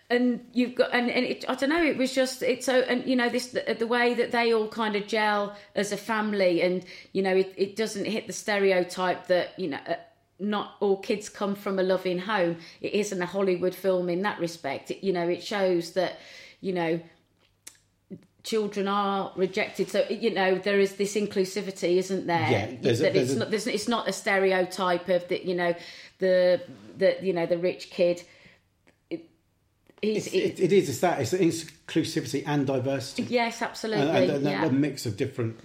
[0.10, 3.06] and you've got and, and it, I don't know it was just it's so and
[3.06, 6.62] you know this the, the way that they all kind of gel as a family
[6.64, 9.80] and you know it, it doesn't hit the stereotype that you know
[10.40, 14.40] not all kids come from a loving home it isn't a Hollywood film in that
[14.40, 16.20] respect it, you know it shows that
[16.62, 17.00] you know
[18.44, 23.04] children are rejected so you know there is this inclusivity isn't there Yeah, there's a-
[23.12, 25.76] there's it's a- not there's, it's not a stereotype of the you know
[26.20, 26.62] the
[26.98, 28.24] the you know the rich kid
[29.10, 29.26] it,
[30.02, 30.90] he's, it, it is.
[30.90, 31.20] It's that.
[31.20, 33.24] It's inclusivity and diversity.
[33.24, 34.66] yes absolutely and, and, and yeah.
[34.66, 35.60] a mix of different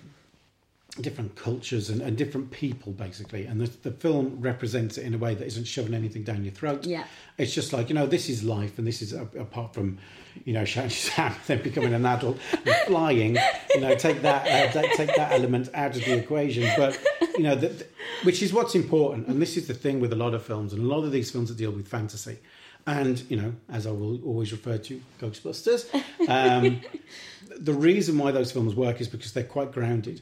[1.00, 3.46] different cultures and, and different people basically.
[3.46, 6.52] And the, the film represents it in a way that isn't shoving anything down your
[6.52, 6.84] throat.
[6.84, 7.04] Yeah.
[7.38, 9.98] it's just like you know this is life and this is apart from
[10.44, 13.38] you know Shazam then becoming an adult and flying
[13.74, 16.70] you know take that uh, take that element out of the equation.
[16.76, 17.00] But
[17.36, 17.90] you know that
[18.24, 19.28] which is what's important.
[19.28, 21.30] And this is the thing with a lot of films and a lot of these
[21.30, 22.38] films that deal with fantasy.
[22.86, 25.88] And you know as I will always refer to Ghostbusters
[26.28, 26.80] um,
[27.58, 30.20] the reason why those films work is because they're quite grounded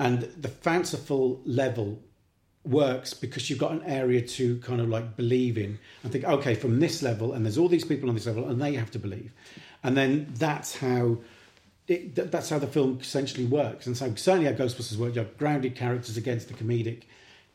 [0.00, 2.00] and the fanciful level
[2.64, 6.54] works because you've got an area to kind of like believe in and think okay
[6.54, 8.98] from this level and there's all these people on this level and they have to
[8.98, 9.32] believe.
[9.84, 11.18] And then that's how
[11.86, 13.86] it, th- that's how the film essentially works.
[13.86, 17.02] And so certainly how ghostbusters work you have grounded characters against the comedic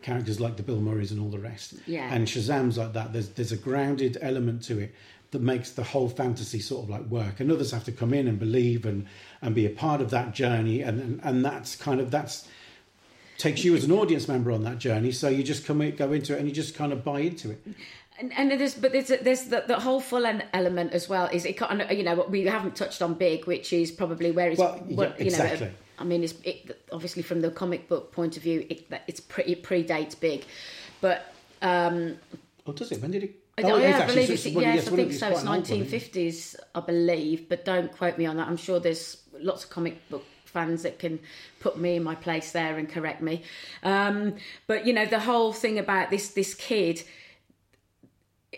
[0.03, 1.75] characters like the bill murrays and all the rest.
[1.87, 2.13] Yeah.
[2.13, 3.11] and shazam's like that.
[3.11, 4.93] There's there's a grounded element to it
[5.31, 7.39] that makes the whole fantasy sort of like work.
[7.39, 9.07] And others have to come in and believe and
[9.41, 10.81] and be a part of that journey.
[10.81, 12.47] And and, and that's kind of that's
[13.37, 15.11] takes you as an audience member on that journey.
[15.11, 17.51] So you just come in, go into it and you just kind of buy into
[17.51, 17.61] it.
[18.17, 21.57] And, and there's but there's there's the, the whole full element as well is it
[21.57, 24.81] kind of you know we haven't touched on big which is probably where it's Well,
[24.87, 25.71] yeah, what, you know exactly.
[25.99, 29.51] I mean it's it, obviously from the comic book point of view it, it's pretty
[29.51, 30.45] it predates big.
[31.01, 32.17] But um
[32.65, 33.01] oh does it?
[33.01, 35.29] When did it I, oh, yeah, I believe it's it's, yes, I think so.
[35.29, 38.47] It's quite an old one, 1950s, I believe, but don't quote me on that.
[38.47, 41.19] I'm sure there's lots of comic book fans that can
[41.59, 43.43] put me in my place there and correct me.
[43.83, 44.35] Um,
[44.67, 47.03] but you know, the whole thing about this this kid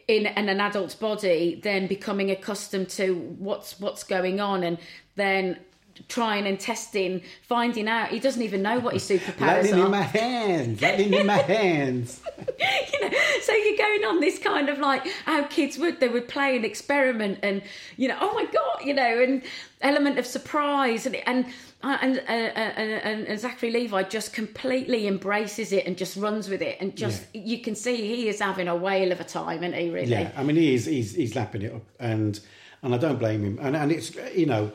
[0.08, 4.78] in, in an adult's body, then becoming accustomed to what's what's going on, and
[5.16, 5.60] then
[6.08, 8.10] trying and testing, finding out.
[8.10, 9.86] He doesn't even know what his superpowers Lightning are.
[9.86, 12.22] in my hands, lightning in my hands.
[12.38, 16.28] you know, so you're going on this kind of like how kids would they would
[16.28, 17.62] play and experiment and
[17.98, 19.44] you know oh my god you know and
[19.82, 21.46] element of surprise and and
[21.84, 26.62] uh, and, uh, and, and Zachary Levi just completely embraces it and just runs with
[26.62, 29.76] it and just you can see he is having a whale of a time and
[29.76, 32.40] he really Yeah, I mean, he is, he's, he's lapping it up, and
[32.82, 33.60] and I don't blame him.
[33.62, 34.72] And and it's you know,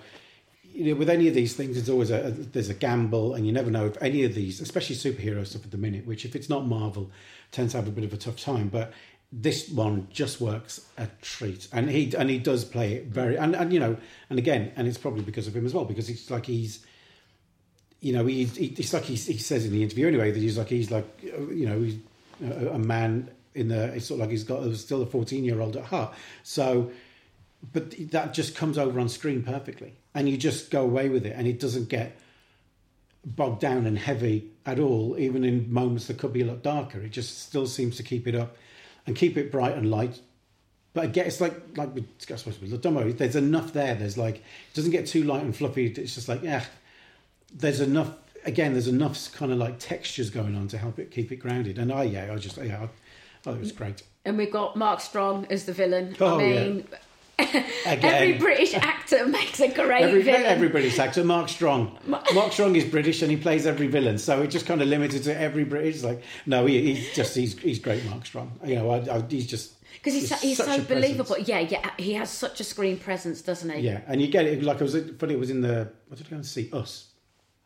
[0.73, 3.47] you know, with any of these things, it's always a, a there's a gamble, and
[3.47, 6.35] you never know if any of these, especially superhero stuff at the minute, which if
[6.35, 7.11] it's not Marvel,
[7.51, 8.69] tends to have a bit of a tough time.
[8.69, 8.93] But
[9.31, 13.55] this one just works a treat, and he and he does play it very, and
[13.55, 13.97] and you know,
[14.31, 16.85] and again, and it's probably because of him as well, because it's like he's
[18.03, 20.59] you know, he, he it's like he, he says in the interview anyway that he's
[20.59, 21.97] like he's like you know he's
[22.45, 25.61] a, a man in the it's sort of like he's got still a fourteen year
[25.61, 26.13] old at heart.
[26.43, 26.91] So,
[27.73, 31.35] but that just comes over on screen perfectly, and you just go away with it,
[31.37, 32.17] and it doesn't get
[33.25, 37.01] bogged down and heavy at all, even in moments that could be a lot darker.
[37.01, 38.57] It just still seems to keep it up
[39.07, 40.21] and keep it bright and light.
[40.95, 43.95] But again, it's like like I suppose with Dumbo, there's enough there.
[43.95, 45.87] There's like it doesn't get too light and fluffy.
[45.87, 46.65] It's just like yeah,
[47.55, 48.15] there's enough.
[48.45, 51.79] Again, there's enough kind of like textures going on to help it keep it grounded.
[51.79, 52.89] And I yeah, I just yeah, I,
[53.49, 54.03] oh, it was great.
[54.25, 56.89] and we've got Mark Strong as the villain Oh, I mean
[57.39, 61.99] Again, every British actor makes a great Every, villain every British actor, Mark Strong.
[62.07, 65.25] Mark Strong is British and he plays every villain, so it just kind of limited
[65.25, 66.03] to every British.
[66.03, 68.53] Like, no, he, he's just he's he's great, Mark Strong.
[68.65, 70.89] You know, I, I, he's just because he's, he's he's so a presence.
[70.89, 74.47] believable yeah yeah he has such a screen presence doesn't he yeah, and you get
[74.47, 74.63] it.
[74.63, 75.35] Like I was funny.
[75.35, 76.71] It was in the what did I go and see?
[76.73, 77.09] Us.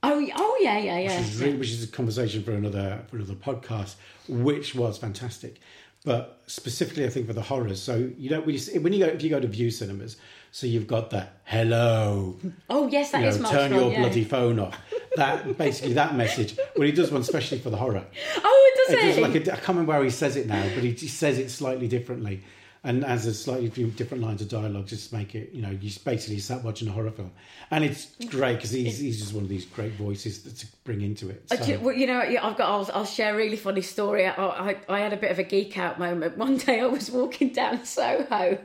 [0.02, 3.16] oh oh yeah yeah yeah, which is, really, which is a conversation for another for
[3.16, 3.96] another podcast,
[4.29, 5.61] which was fantastic.
[6.07, 7.83] But specifically, I think for the horrors.
[7.83, 10.16] So you don't when you, see- when you go if you go to Vue cinemas,
[10.53, 12.38] so you've got the hello,
[12.71, 13.99] oh yes that you is know, turn your yeah.
[13.99, 14.79] bloody phone off.
[15.16, 16.57] That basically that message.
[16.77, 18.05] Well, he does one especially for the horror.
[18.37, 20.85] oh does It does like a, I can't remember how he says it now, but
[20.85, 22.45] he, he says it slightly differently,
[22.87, 25.53] and as a slightly few different lines of dialogue just make it.
[25.53, 27.33] You know, you basically sat watching a horror film,
[27.70, 31.03] and it's great because he's he's just one of these great voices that to bring
[31.03, 31.42] into it.
[31.49, 32.61] So- you- well, you know, I've got.
[32.61, 34.27] I'll, I'll share a really funny story.
[34.27, 36.37] I, I, I had a bit of a geek out moment.
[36.46, 38.59] One day, I was walking down Soho,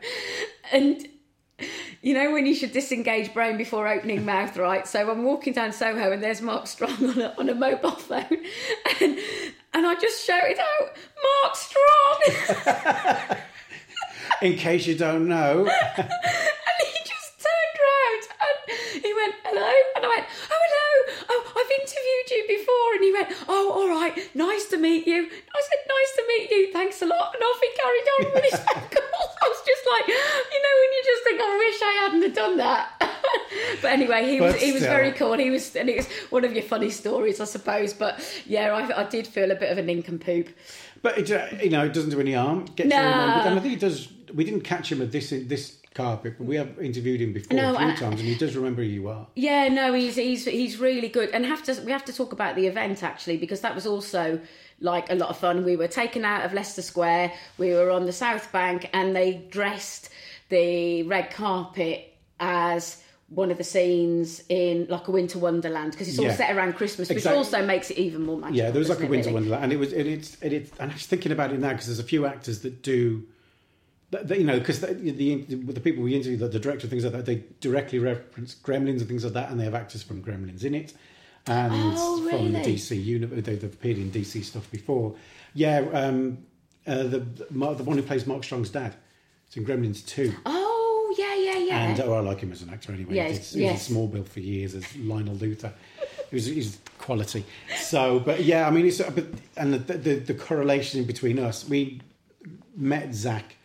[0.71, 1.07] and
[2.01, 4.87] you know when you should disengage brain before opening mouth, right?
[4.87, 8.25] So I'm walking down Soho, and there's Mark Strong on a, on a mobile phone,
[9.01, 9.19] and
[9.73, 10.89] and I just shouted out,
[11.43, 13.37] "Mark Strong!"
[14.41, 15.65] in case you don't know.
[15.97, 19.71] and he just turned round and he went, hello.
[19.95, 21.15] And I went, oh, hello.
[21.29, 22.89] Oh, I've interviewed you before.
[22.95, 24.17] And he went, oh, all right.
[24.35, 25.23] Nice to meet you.
[25.23, 26.73] I said, nice to meet you.
[26.73, 27.35] Thanks a lot.
[27.35, 29.31] And off he carried on with his phone calls.
[29.41, 32.57] I was just like, you know, when you just think, I wish I hadn't done
[32.57, 33.11] that.
[33.81, 35.33] but anyway, he was he was very cool.
[35.33, 37.93] And he was and it was one of your funny stories, I suppose.
[37.93, 40.49] But yeah, I, I did feel a bit of a nincompoop.
[41.01, 42.65] But it, uh, you know, it doesn't do any harm.
[42.85, 42.97] No.
[42.97, 46.79] I think it does we didn't catch him at this this carpet, but we have
[46.79, 49.27] interviewed him before No, a few and- times, and he does remember who you are.
[49.35, 52.55] Yeah, no, he's he's he's really good, and have to we have to talk about
[52.55, 54.39] the event actually because that was also
[54.79, 55.63] like a lot of fun.
[55.65, 59.45] We were taken out of Leicester Square, we were on the South Bank, and they
[59.51, 60.09] dressed
[60.49, 66.19] the red carpet as one of the scenes in like a winter wonderland because it's
[66.19, 66.35] all Yeah.
[66.35, 67.37] set around Christmas, which Exactly.
[67.37, 68.57] also makes it even more magical.
[68.57, 69.33] Yeah, there was like a winter really?
[69.35, 69.93] wonderland, and it was.
[69.93, 70.37] It, it's.
[70.41, 70.71] It, it's.
[70.79, 73.23] And I was thinking about it now because there's a few actors that do.
[74.35, 77.25] You know, because the, the the people we interview, the, the director, things like that,
[77.25, 80.75] they directly reference Gremlins and things like that, and they have actors from Gremlins in
[80.75, 80.93] it,
[81.47, 82.59] and Oh, from the?
[82.59, 83.43] DC universe.
[83.43, 85.15] They've appeared in DC stuff before.
[85.53, 86.39] Yeah, um,
[86.85, 88.95] uh, the the one who plays Mark Strong's dad.
[89.47, 90.33] It's in Gremlins two.
[90.45, 91.79] Oh yeah, yeah, yeah.
[91.83, 93.15] And oh, I like him as an actor anyway.
[93.15, 93.89] Yes, he did, he yes.
[93.89, 95.71] was in Smallville for years as Lionel Luthor.
[96.29, 97.45] He was he's quality.
[97.77, 101.67] So, but yeah, I mean, it's but and the the, the correlation between us.
[101.67, 102.01] We
[102.75, 103.55] met Zach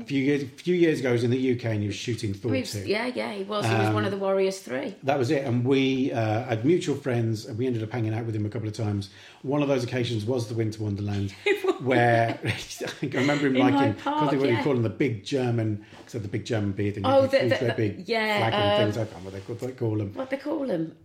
[0.00, 1.08] a few years a few years ago.
[1.10, 3.64] He was in the UK and he was shooting Thor yeah, yeah, he was.
[3.66, 4.94] He was Um, one of the Warriors Three.
[5.02, 8.24] That was it, and we uh, had mutual friends, and we ended up hanging out
[8.26, 9.10] with him a couple of times.
[9.42, 11.32] One of those occasions was the Winter Wonderland,
[11.80, 13.78] where I think I remember him In liking.
[13.78, 14.58] I can't think what yeah.
[14.58, 17.64] you call him, the big German, because the big German beard and Oh, the, the-
[17.66, 18.96] the- big yeah, flag and um, things.
[18.98, 20.14] I can't remember what they, they call them.
[20.14, 20.96] What they call him?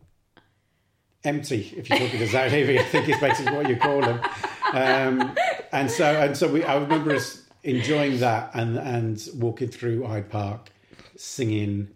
[1.23, 4.19] Empty, if you're talking to Zach I think is basically what you call them.
[4.73, 5.35] Um,
[5.71, 6.63] and so, and so, we.
[6.63, 10.69] I remember us enjoying that and and walking through Hyde Park,
[11.15, 11.89] singing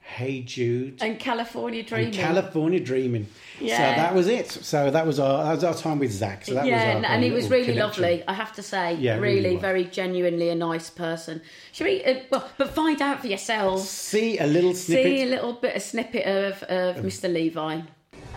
[0.00, 2.06] "Hey Jude." And California Dreaming.
[2.06, 3.26] And California Dreaming.
[3.60, 3.76] Yeah.
[3.76, 4.50] So that was it.
[4.50, 6.44] So that was our that was our time with Zach.
[6.44, 8.02] So that yeah, was our and, he was really connection.
[8.02, 8.24] lovely.
[8.26, 11.42] I have to say, Yeah, really, really very genuinely a nice person.
[11.72, 12.04] Should we?
[12.04, 13.88] Uh, well, but find out for yourselves.
[13.88, 15.04] See a little snippet.
[15.04, 17.32] See a little bit of snippet of, of Mr.
[17.32, 17.82] Levi.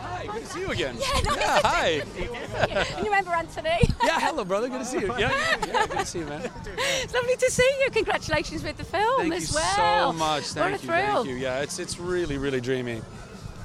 [0.06, 0.96] Hi, good to see you again.
[1.00, 1.90] Yeah, nice yeah hi.
[3.00, 3.70] You remember Anthony?
[4.04, 4.70] Yeah, hello, brother.
[4.70, 5.08] Good to see you.
[5.18, 6.50] Yeah, yeah, yeah, good to see you, man.
[6.78, 7.90] it's lovely to see you.
[7.92, 10.12] Congratulations with the film Thank as well.
[10.14, 10.72] Thank you so much.
[10.72, 10.88] what a Thank you.
[10.90, 11.16] thrill.
[11.24, 11.36] Thank you.
[11.36, 13.02] Yeah, it's it's really really dreamy.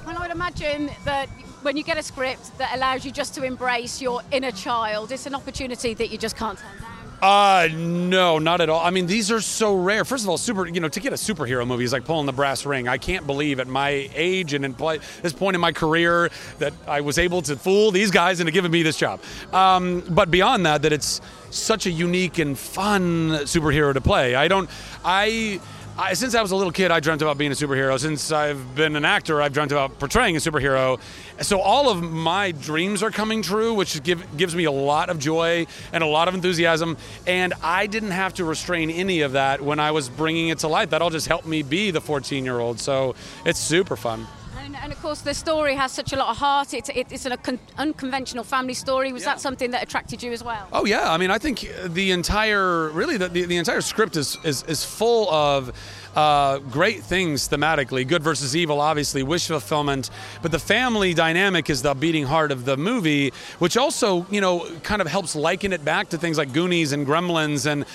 [0.05, 1.29] Well, I would imagine that
[1.61, 5.27] when you get a script that allows you just to embrace your inner child, it's
[5.27, 6.90] an opportunity that you just can't turn down.
[7.21, 8.79] Uh, no, not at all.
[8.79, 10.03] I mean, these are so rare.
[10.03, 10.67] First of all, super.
[10.67, 12.87] You know, to get a superhero movie is like pulling the brass ring.
[12.87, 17.01] I can't believe at my age and pl- this point in my career that I
[17.01, 19.21] was able to fool these guys into giving me this job.
[19.53, 24.33] Um, but beyond that, that it's such a unique and fun superhero to play.
[24.33, 24.69] I don't.
[25.05, 25.59] I.
[26.01, 27.99] I, since I was a little kid, I dreamt about being a superhero.
[27.99, 30.99] Since I've been an actor, I've dreamt about portraying a superhero.
[31.41, 35.19] So all of my dreams are coming true, which give, gives me a lot of
[35.19, 36.97] joy and a lot of enthusiasm.
[37.27, 40.67] And I didn't have to restrain any of that when I was bringing it to
[40.67, 40.89] life.
[40.89, 42.79] That all just helped me be the 14 year old.
[42.79, 43.13] So
[43.45, 44.25] it's super fun.
[44.63, 46.73] And, and of course, the story has such a lot of heart.
[46.73, 49.11] It's, it, it's an un- unconventional family story.
[49.11, 50.67] Was that something that attracted you as well?
[50.71, 54.37] Oh yeah, I mean, I think the entire, really, the, the, the entire script is
[54.43, 55.71] is, is full of
[56.15, 58.07] uh, great things thematically.
[58.07, 60.09] Good versus evil, obviously, wish fulfillment,
[60.41, 64.67] but the family dynamic is the beating heart of the movie, which also, you know,
[64.83, 67.85] kind of helps liken it back to things like Goonies and Gremlins, and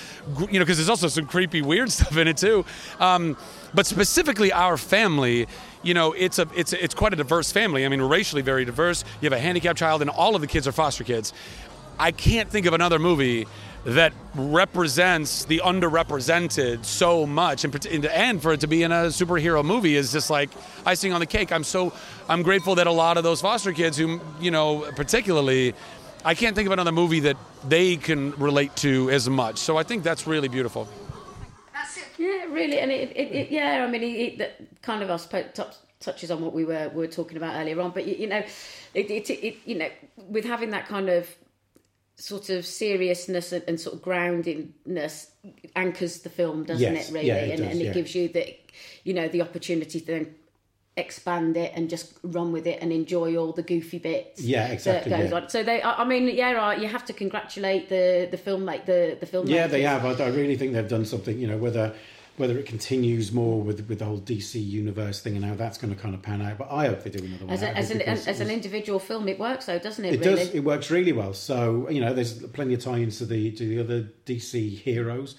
[0.51, 2.65] you know, because there's also some creepy, weird stuff in it too.
[2.99, 3.37] Um,
[3.73, 5.47] but specifically, our family
[5.83, 7.85] you know, it's a it's it's quite a diverse family.
[7.85, 9.05] I mean, racially very diverse.
[9.21, 11.33] You have a handicapped child, and all of the kids are foster kids.
[11.99, 13.47] I can't think of another movie
[13.87, 19.63] that represents the underrepresented so much, and and for it to be in a superhero
[19.63, 20.49] movie is just like
[20.85, 21.53] icing on the cake.
[21.53, 21.93] I'm so
[22.27, 25.73] I'm grateful that a lot of those foster kids, who you know, particularly.
[26.25, 27.37] I can't think of another movie that
[27.69, 29.59] they can relate to as much.
[29.59, 30.89] So I think that's really beautiful.
[32.17, 35.17] Yeah, really, and it, it, it yeah, I mean, it, it that kind of I
[35.17, 35.45] suppose
[36.01, 38.43] touches on what we were were talking about earlier on, but you, you know,
[38.93, 39.87] it, it, it you know,
[40.27, 41.29] with having that kind of
[42.17, 45.27] sort of seriousness and, and sort of groundedness
[45.75, 47.13] anchors the film, doesn't Yes, it?
[47.13, 47.93] Really, yeah, it and, does, and it yeah.
[47.93, 48.55] gives you the,
[49.03, 50.35] you know, the opportunity to then
[50.97, 55.11] expand it and just run with it and enjoy all the goofy bits Yeah, exactly,
[55.11, 55.35] that goes yeah.
[55.37, 59.15] on so they I mean yeah you have to congratulate the the film like the
[59.19, 60.03] the film Yeah, they have.
[60.03, 61.37] I, I really think they've done something.
[61.37, 61.93] You know, whether
[62.37, 65.93] whether it continues more with with the whole DC universe thing and how that's going
[65.93, 66.59] to kind of pan out.
[66.59, 67.53] But I hope they do another one.
[67.53, 70.19] as, a, out as, an, as an individual film it works though doesn't it, it
[70.19, 70.53] really does.
[70.53, 71.33] It works really well.
[71.33, 75.35] So you know, there's plenty of tie-ins to the to the other DC heroes,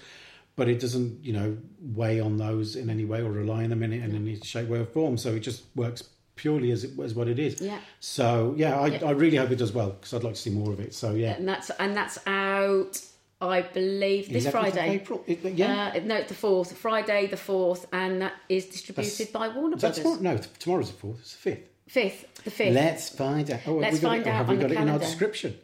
[0.55, 3.81] but it doesn't you know weigh on those in any way or rely on them
[3.81, 5.17] in, in any shape, way, or form.
[5.17, 6.03] So it just works
[6.35, 7.61] purely as it, as what it is.
[7.61, 7.79] Yeah.
[7.99, 9.05] So yeah, I, Yeah.
[9.05, 10.93] I really hope it does well because I'd like to see more of it.
[10.93, 11.33] So yeah.
[11.33, 13.01] and that's and that's out.
[13.41, 14.89] I believe this 11th of Friday.
[14.91, 15.23] April?
[15.25, 15.93] It- yeah.
[15.95, 16.75] Uh, no, the fourth.
[16.77, 19.97] Friday the fourth, and that is distributed That's- by Warner Brothers.
[20.03, 20.19] tomorrow?
[20.21, 21.19] No, tomorrow's the fourth.
[21.21, 21.69] It's the fifth.
[21.87, 22.73] Fifth, the fifth.
[22.73, 23.61] Let's find out.
[23.65, 25.57] Oh, Let's find it, out Have we got it in our description?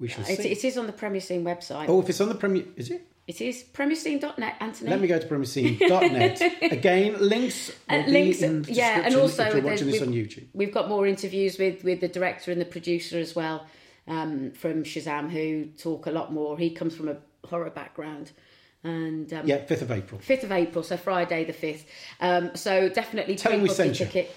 [0.00, 0.48] We shall It, see.
[0.50, 1.88] it is on the Premier Scene website.
[1.88, 3.06] Oh, if it's on the Premier, is it?
[3.26, 4.90] It is premierscene.net, Anthony.
[4.90, 6.42] Let me go to premierscene.net.
[6.72, 10.44] Again, links will Uh, links, yeah, and also if you're watching this we've- on YouTube.
[10.52, 13.66] We've got more interviews with with the director and the producer as well
[14.08, 16.58] um, from Shazam, who talk a lot more.
[16.58, 18.32] He comes from a horror background,
[18.82, 20.20] and um, Yeah, 5th of April.
[20.20, 21.86] fifth of April, so Friday the fifth.
[22.20, 24.06] Um, so definitely Tell him we sent you.
[24.06, 24.34] ticket.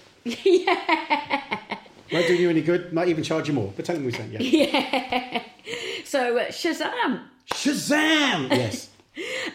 [2.12, 2.92] Won't do you any good.
[2.92, 3.72] Might even charge you more.
[3.76, 4.38] But tell them we sent you.
[4.40, 5.42] yeah.
[6.04, 7.22] So uh, Shazam.
[7.52, 8.50] Shazam!
[8.56, 8.88] Yes.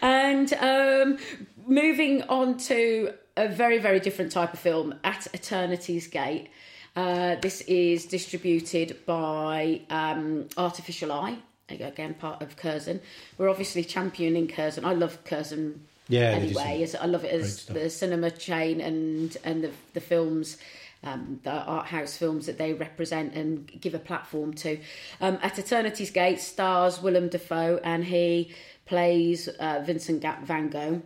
[0.02, 1.18] And um,
[1.66, 6.48] moving on to a very, very different type of film, At Eternity's Gate.
[6.96, 11.36] Uh, this is distributed by um, Artificial Eye,
[11.68, 13.00] again, part of Curzon.
[13.36, 14.84] We're obviously championing Curzon.
[14.84, 16.86] I love Curzon Yeah, anyway.
[17.00, 20.58] I love it as the cinema chain and, and the, the films.
[21.02, 24.78] Um, the art house films that they represent and give a platform to.
[25.20, 28.54] Um, At Eternity's Gate stars Willem Dafoe and he
[28.86, 31.02] plays uh, Vincent Van Gogh,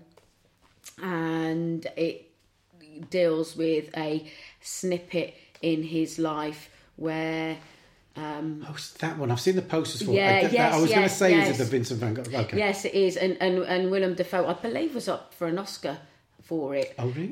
[1.02, 2.30] and it
[3.10, 4.30] deals with a
[4.60, 7.56] snippet in his life where.
[8.16, 9.30] Um, Oh, that one.
[9.30, 10.38] I've seen the posters for Yeah, it.
[10.38, 11.50] I, that- yes, I was going to say, yes.
[11.50, 12.22] is it the Vincent van Gogh?
[12.22, 12.58] Okay.
[12.58, 15.98] Yes, it is, and and and Willem Dafoe, I believe, was up for an Oscar
[16.42, 16.94] for it.
[16.98, 17.28] Oh, really?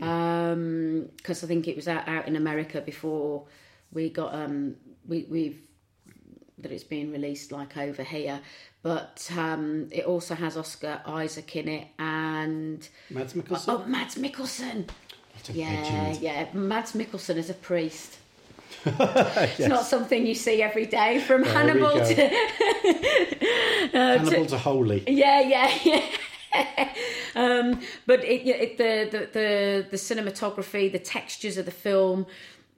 [1.17, 3.45] Because I think it was out, out in America before
[3.93, 4.77] we got um
[5.09, 5.59] we we've
[6.59, 8.41] that it's being released like over here.
[8.83, 13.65] But um, it also has Oscar Isaac in it and Mads Mikkelsen?
[13.69, 14.89] Oh, Mads Mikkelsen.
[15.53, 16.23] Yeah, legend.
[16.23, 16.47] yeah.
[16.53, 18.19] Mads Mikkelsen is a priest.
[18.87, 22.25] It's not something you see every day from There Hannibal to
[23.95, 25.05] uh, Hannibal to Holy.
[25.09, 26.03] yeah, yeah, yeah.
[27.35, 32.27] um, but it, it, the, the the the cinematography, the textures of the film,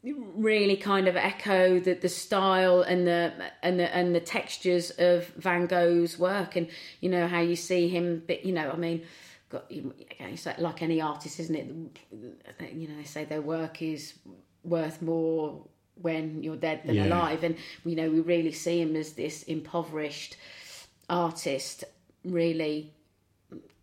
[0.02, 5.26] really kind of echo the, the style and the and the and the textures of
[5.36, 6.68] Van Gogh's work, and
[7.00, 8.22] you know how you see him.
[8.26, 9.02] But you know, I mean.
[9.50, 11.66] Got, it's like, any artist, isn't it?
[12.74, 14.14] You know, they say their work is
[14.62, 15.64] worth more
[16.00, 17.06] when you're dead than Yeah.
[17.06, 20.36] alive, and you know we really see him as this impoverished
[21.08, 21.84] artist,
[22.24, 22.92] really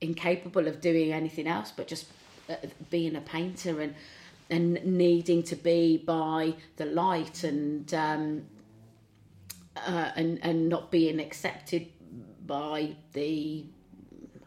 [0.02, 2.06] incapable of doing anything else but just
[2.50, 2.56] uh,
[2.90, 3.96] being a painter and
[4.50, 8.44] and needing to be by the light and um,
[9.76, 11.88] uh, and and not being accepted
[12.46, 13.66] by the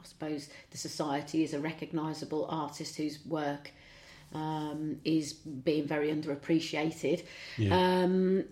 [0.08, 3.70] suppose the society is a recognisable artist whose work
[4.34, 7.24] um, is being very underappreciated.
[7.56, 8.02] Yeah.
[8.02, 8.44] Um,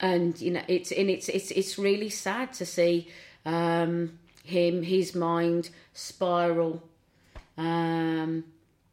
[0.00, 3.08] and you know it's and it's it's it's really sad to see
[3.46, 6.82] um, him his mind spiral
[7.56, 8.44] um,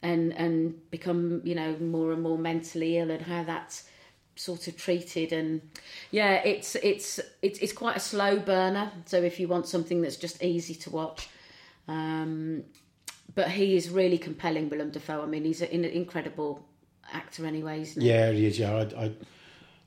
[0.01, 3.89] and and become you know more and more mentally ill and how that's
[4.36, 5.61] sort of treated and
[6.11, 10.15] yeah it's it's it's it's quite a slow burner so if you want something that's
[10.15, 11.28] just easy to watch
[11.90, 12.64] um,
[13.36, 16.66] but he is really compelling Willem Dafoe I mean he's an incredible
[17.12, 18.08] actor anyway isn't he?
[18.10, 18.60] Yeah, he is.
[18.60, 19.12] Yeah, I, I,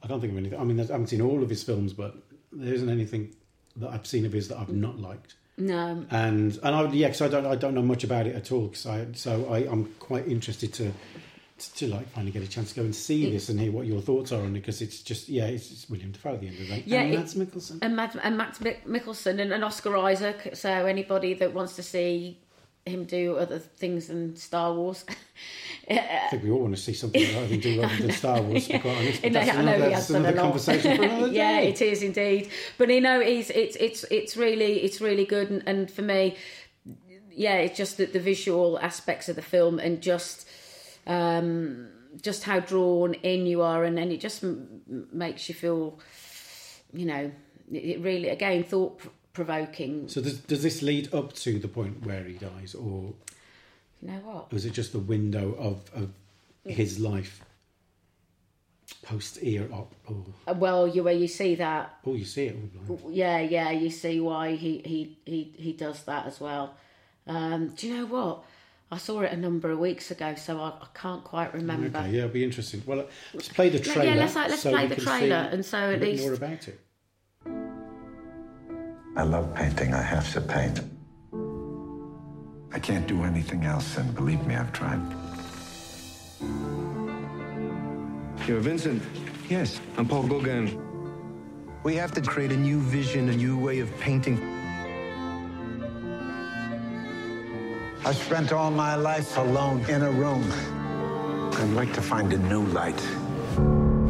[0.03, 0.59] I can't think of anything.
[0.61, 2.17] I mean, I haven't seen all of his films, but
[2.51, 3.35] there isn't anything
[3.77, 5.37] that I've seen of his that I've not liked.
[5.57, 8.51] no And and I yeah, 'cause I don't I don't know much about it at
[8.53, 8.69] all.
[8.69, 10.93] Cause I so I I'm quite interested to.
[11.63, 13.87] To, to like finally get a chance to go and see this and hear what
[13.87, 16.49] your thoughts are on it because it's just yeah it's, it's William Dafoe at the
[16.49, 19.39] end of the day Yeah, and it- Mads Mikkelsen and Matt and Matt Mik- Mikkelsen
[19.41, 20.51] and, and Oscar Isaac.
[20.55, 22.39] So anybody that wants to see
[22.85, 25.05] him do other things than Star Wars,
[25.91, 28.41] I think we all want to see something that I can do rather than Star
[28.43, 28.67] Wars.
[28.67, 31.03] To be quite honest, but that's I another, that's has done a another conversation for
[31.05, 31.35] another day.
[31.37, 32.51] yeah, it is indeed.
[32.79, 36.37] But you know, it's it's it's it's really it's really good, and, and for me,
[37.31, 40.49] yeah, it's just that the visual aspects of the film and just
[41.07, 41.89] um,
[42.21, 45.99] just how drawn in you are, and then it just m- makes you feel,
[46.93, 47.31] you know,
[47.73, 49.01] it it really again thought
[49.33, 50.09] provoking.
[50.09, 53.15] So does, does this lead up to the point where he dies, or
[54.03, 54.53] You know what?
[54.53, 56.11] was it just the window of, of
[56.67, 57.41] his life
[59.03, 59.95] post ear op?
[60.11, 62.57] Oh, Uh, Well, you where you see that oh, you see it.
[63.11, 66.75] Yeah, yeah, you see why he he he, he does that as well.
[67.27, 68.45] Um, do you know what?
[68.93, 71.99] I saw it a number of weeks ago, so I, I can't quite remember.
[71.99, 72.83] Okay, yeah, it'll be interesting.
[72.85, 74.05] Well, let's play the trailer.
[74.05, 76.69] yeah, let's- uh, let's so play the trailer, and so a at least- more about
[76.69, 76.79] it.
[79.17, 79.95] I love painting.
[79.95, 80.81] I have to paint.
[82.75, 85.01] I can't do anything else, and believe me, I've tried.
[88.47, 89.03] You're Vincent?
[89.49, 89.81] Yes.
[89.97, 90.79] I'm Paul Gauguin.
[91.83, 94.37] We have to create a new vision, a new way of painting.
[98.05, 100.43] I've spent all my life alone in a room.
[101.55, 103.01] I'd like to find a new light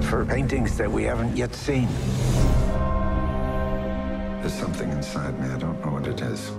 [0.09, 1.89] for paintings that we haven't yet seen.
[4.41, 5.47] There's something inside me.
[5.47, 6.53] I don't know what it is.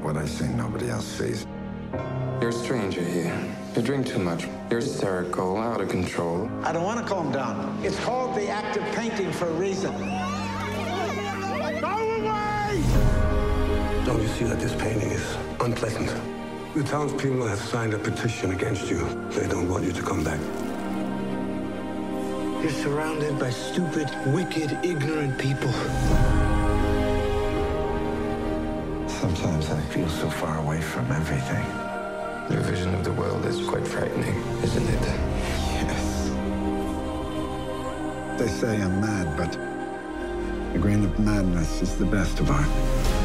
[0.00, 1.46] What I see, nobody else sees.
[2.40, 3.38] You're a stranger here.
[3.76, 4.46] You drink too much.
[4.70, 6.50] You're hysterical, out of control.
[6.62, 7.78] I don't want to calm down.
[7.82, 9.92] It's called the act of painting for a reason.
[14.36, 16.12] Don't you see that this painting is unpleasant?
[16.74, 18.98] The townspeople have signed a petition against you.
[19.30, 20.38] They don't want you to come back.
[22.62, 25.72] You're surrounded by stupid, wicked, ignorant people.
[29.08, 31.64] Sometimes I feel so far away from everything.
[32.50, 35.02] Your vision of the world is quite frightening, isn't it?
[35.80, 36.30] Yes.
[38.38, 39.56] They say I'm mad, but
[40.76, 43.15] a grain of madness is the best of art.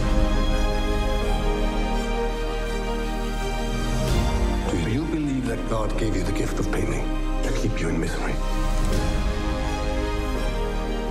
[5.52, 7.04] That God gave you the gift of painting
[7.44, 8.34] to keep you in misery?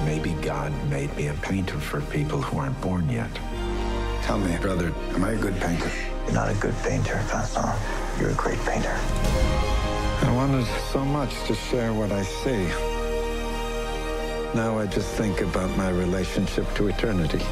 [0.07, 3.31] Maybe God made me a painter for people who aren't born yet.
[4.23, 5.91] Tell me, brother, am I a good painter?
[6.25, 7.67] You're not a good painter, Vincent.
[8.19, 8.97] You're a great painter.
[10.23, 12.65] I wanted so much to share what I see.
[14.55, 17.45] Now I just think about my relationship to eternity.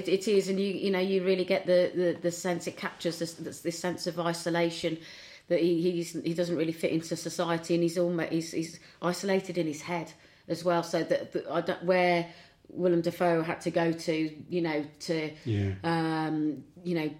[0.00, 2.76] It, it is, and you you know you really get the the, the sense it
[2.76, 4.98] captures this, this sense of isolation
[5.48, 9.58] that he he's, he doesn't really fit into society, and he's almost he's, he's isolated
[9.58, 10.12] in his head
[10.48, 10.82] as well.
[10.82, 12.26] So that, that I don't, where
[12.68, 14.14] Willem Dafoe had to go to,
[14.48, 15.72] you know, to Yeah.
[15.82, 17.10] um, you know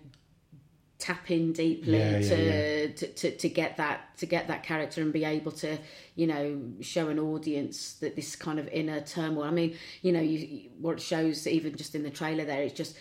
[1.01, 5.01] tap in deeply Yeah, yeah, to, To, to to get that to get that character
[5.01, 5.79] and be able to
[6.15, 9.45] you know show an audience that this kind of inner turmoil.
[9.45, 12.75] I mean you know you what it shows even just in the trailer there it's
[12.75, 12.97] just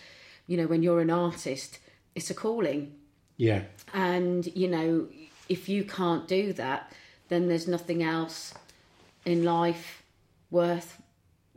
[0.46, 1.78] you know when you're an artist
[2.14, 2.94] it's a calling.
[3.36, 3.62] Yeah.
[3.94, 5.08] and you know
[5.48, 6.92] if you can't do that
[7.28, 8.52] then there's nothing else
[9.24, 10.02] in life
[10.50, 10.99] worthwhile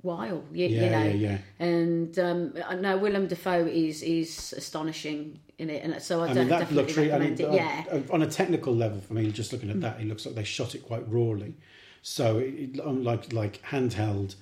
[0.04, 1.38] you, you Yeah, know yeah, yeah.
[1.66, 6.26] and um uh, I know Willem Dafoe is is astonishing in it and so I,
[6.26, 8.22] I don't mean, that definitely looks really, I mean, recommend it uh, yeah on- on
[8.22, 9.82] a technical level, for me, just looking at mm.
[9.82, 11.56] that, it looks like they shot it quite rawly.
[12.02, 14.36] So, it, it- unlike um, like handheld,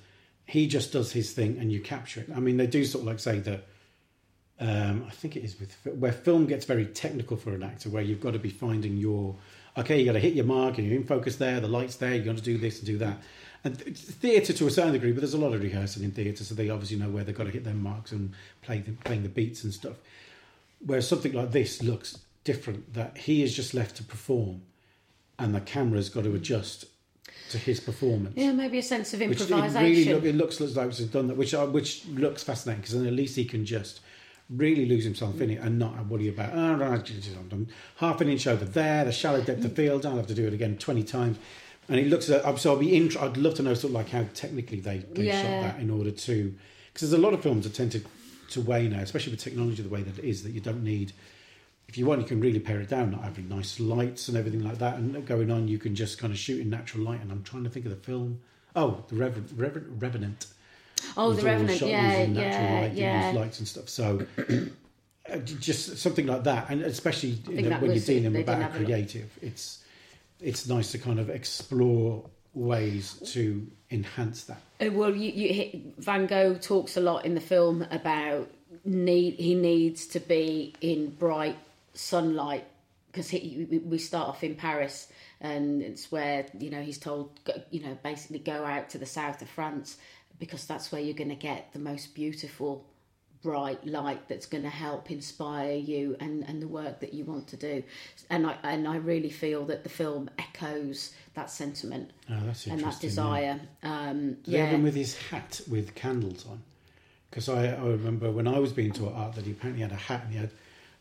[0.46, 2.28] he just does his thing and you capture it.
[2.34, 3.66] I mean, they do sort of like say that.
[4.60, 8.02] Um, I think it is with where film gets very technical for an actor, where
[8.02, 9.36] you've got to be finding your
[9.76, 12.14] okay, you got to hit your mark and you're in focus there, the lights there,
[12.14, 13.18] you're going to do this and do that.
[13.64, 16.54] And theatre to a certain degree, but there's a lot of rehearsal in theatre, so
[16.54, 19.28] they obviously know where they've got to hit their marks and play the, playing the
[19.28, 19.96] beats and stuff.
[20.84, 24.62] Whereas something like this looks different, that he is just left to perform
[25.38, 26.36] and the camera's got to hmm.
[26.36, 26.86] adjust
[27.50, 28.34] to his performance.
[28.36, 31.26] yeah maybe a sense of Which it improvisation really look, it looks like it's done
[31.28, 34.00] that, which which looks fascinating because then at least he can just
[34.50, 39.04] really lose himself in it and not worry about oh, half an inch over there,
[39.04, 39.76] the shallow depth of hmm.
[39.76, 40.06] field.
[40.06, 41.38] I'll have to do it again twenty times.
[41.92, 44.08] And it looks at so I'll be int- I'd love to know sort of like
[44.08, 46.54] how technically they, they shot that in order to
[46.92, 48.00] because there's a lot of films that tend to
[48.50, 51.12] to weigh now, especially with technology the way that it is that you don't need
[51.92, 54.64] if you want, you can really pare it down, not having nice lights and everything
[54.64, 57.20] like that, and going on, you can just kind of shoot in natural light.
[57.20, 58.40] And I'm trying to think of the film.
[58.74, 59.50] Oh, the Revenant.
[59.54, 60.46] Revenant, Revenant.
[61.18, 63.26] Oh, The Revenant, shot yeah, using natural yeah, light, yeah.
[63.28, 63.90] Use lights and stuff.
[63.90, 64.24] So,
[65.30, 68.62] uh, just something like that, and especially you know, when you're dealing They about a
[68.62, 69.81] have a creative, it's
[70.42, 74.60] it's nice to kind of explore ways to enhance that.
[74.80, 78.50] Uh, Well, you, you Van Gogh talks a lot in the film about
[78.84, 79.34] need.
[79.34, 81.56] He needs to be in bright
[81.94, 82.66] sunlight
[83.10, 85.08] because we start off in Paris,
[85.40, 87.38] and it's where you know he's told,
[87.70, 89.96] you know, basically go out to the south of France
[90.38, 92.84] because that's where you're going to get the most beautiful
[93.42, 97.48] bright light that's going to help inspire you and, and the work that you want
[97.48, 97.82] to do.
[98.30, 102.80] And I and I really feel that the film echoes that sentiment Oh, that's and
[102.80, 103.60] that desire.
[103.82, 104.76] Um, they have yeah.
[104.76, 106.62] him with his hat with candles on?
[107.30, 109.96] Because I, I remember when I was being taught art that he apparently had a
[109.96, 110.50] hat and he had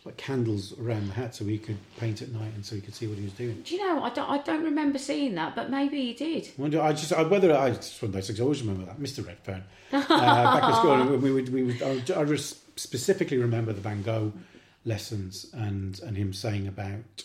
[0.04, 2.96] like candles around the hat so he could paint at night and so he could
[2.96, 3.62] see what he was doing.
[3.64, 4.04] Do you know?
[4.04, 4.30] I don't.
[4.30, 6.48] I don't remember seeing that, but maybe he did.
[6.58, 8.40] I wonder, I just I, whether I just one of those things.
[8.40, 9.26] I always remember that Mr.
[9.26, 11.18] Redfern uh, back at school.
[11.18, 14.34] We would we would I, I specifically remember the Van Gogh
[14.86, 17.24] lessons and and him saying about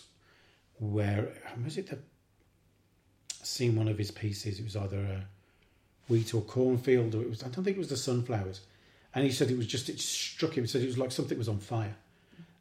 [0.79, 1.33] where
[1.65, 1.99] was it the
[3.47, 4.59] seen one of his pieces.
[4.59, 5.25] It was either a
[6.09, 8.61] wheat or cornfield, or it was I don't think it was the sunflowers.
[9.15, 10.65] And he said it was just it struck him.
[10.65, 11.97] He said it was like something was on fire,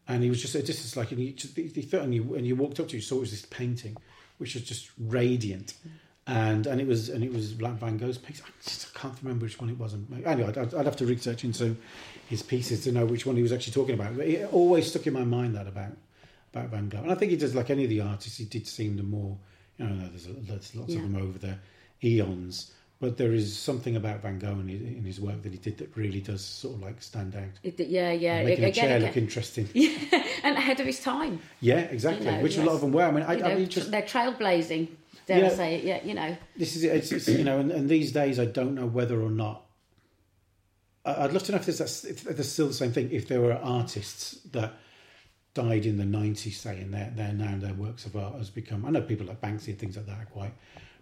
[0.08, 2.46] and he was just just as like and you, just, you thought and you and
[2.46, 3.96] you walked up to you saw it was this painting,
[4.38, 5.74] which was just radiant.
[6.28, 8.42] And and it was and it was like Van Gogh's piece.
[8.44, 9.94] I just I can't remember which one it was.
[10.26, 11.78] Anyway, I'd, I'd have to research into
[12.28, 14.18] his pieces to know which one he was actually talking about.
[14.18, 15.92] But it always stuck in my mind that about
[16.52, 17.04] about Van Gogh.
[17.04, 18.38] And I think he does like any of the artists.
[18.40, 19.38] He did seem the more
[19.78, 20.08] you know.
[20.10, 20.98] There's, there's lots Yeah.
[21.04, 21.58] of them over the
[22.04, 25.58] eons, but there is something about Van Gogh in his, in his work that he
[25.58, 27.44] did that really does sort of like stand out.
[27.64, 28.44] It- yeah, yeah.
[28.44, 29.08] Making a again, chair again.
[29.08, 29.68] look interesting.
[29.74, 31.40] Yeah, and ahead of his time.
[31.60, 32.26] Yeah, exactly.
[32.26, 33.04] You know, Which a lot of them were.
[33.04, 34.88] I mean, I, You I mean, just they're trailblazing.
[35.28, 35.50] Dare I Yeah.
[35.50, 35.84] say it?
[35.84, 36.38] Yeah, you know.
[36.56, 39.32] this is it's, it's you know, and, and these days I don't know whether or
[39.32, 39.64] not.
[41.04, 43.12] I- I'd love to know if there's if there's still the same thing.
[43.12, 44.74] If there were artists that
[45.54, 48.86] died in the nineties, say, and they're, they're now their works of art has become.
[48.86, 50.54] I know people like Banksy and things like that are quite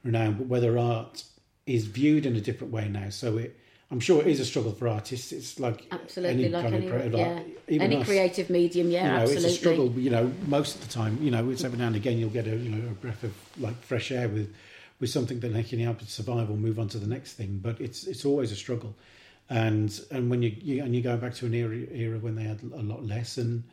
[0.03, 1.23] renowned, but whether art
[1.65, 3.09] is viewed in a different way now.
[3.09, 3.57] So it,
[3.91, 5.31] I'm sure it is a struggle for artists.
[5.31, 7.39] It's like Absolutely, like kind any, of creative yeah.
[7.67, 9.45] Even any us, creative medium, yeah, you know, absolutely.
[9.45, 9.91] it's a struggle.
[9.91, 12.47] You know, most of the time, you know, it's every now and again you'll get
[12.47, 14.53] a you know a breath of like fresh air with
[14.99, 17.59] with something that like, can help you survive or move on to the next thing.
[17.61, 18.95] But it's it's always a struggle,
[19.49, 22.43] and and when you, you and you're going back to an era era when they
[22.43, 23.63] had a lot less and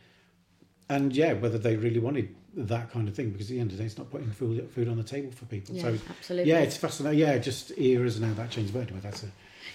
[0.90, 3.76] and yeah, whether they really wanted that kind of thing because at the end of
[3.76, 5.74] the day, it's not putting food food on the table for people.
[5.74, 6.50] Yeah, so absolutely.
[6.50, 7.18] yeah, it's fascinating.
[7.18, 8.72] Yeah, just eras and how that changed.
[8.72, 9.26] But anyway, that's a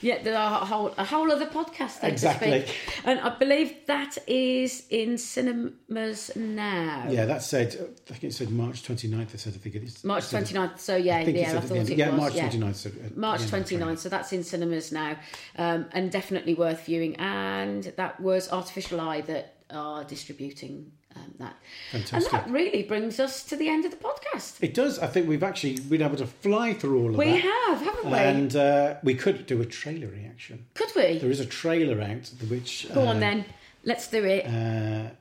[0.01, 2.01] Yeah, there are a whole a whole other podcast.
[2.01, 2.51] So Exactly.
[2.61, 2.77] To speak.
[3.05, 7.07] And I believe that is in cinemas now.
[7.09, 7.25] yeah.
[7.25, 7.69] That said,
[8.09, 9.33] I think it said March 29th.
[9.33, 10.79] I said I think March it said- 29th.
[10.79, 12.19] So yeah, I yeah, I thought it yeah, was.
[12.19, 12.49] March yeah.
[12.49, 13.97] 29th, so March end of 29th.
[13.99, 15.15] So that's in cinemas now,
[15.57, 17.15] um, and definitely worth viewing.
[17.15, 21.55] And that was Artificial Eye that are distributing um, that.
[21.91, 22.33] Fantastic.
[22.33, 24.57] And that really brings us to the end of the podcast.
[24.61, 24.99] It does.
[24.99, 27.17] I think we've actually been able to fly through all of it.
[27.17, 27.41] We that.
[27.41, 28.17] have, haven't we?
[28.17, 30.65] And uh, we could do a trailer reaction.
[30.73, 31.19] Could we?
[31.19, 32.87] There is a trailer out which.
[32.93, 33.45] Go uh, on then.
[33.83, 34.45] Let's do it.
[34.45, 35.11] Uh,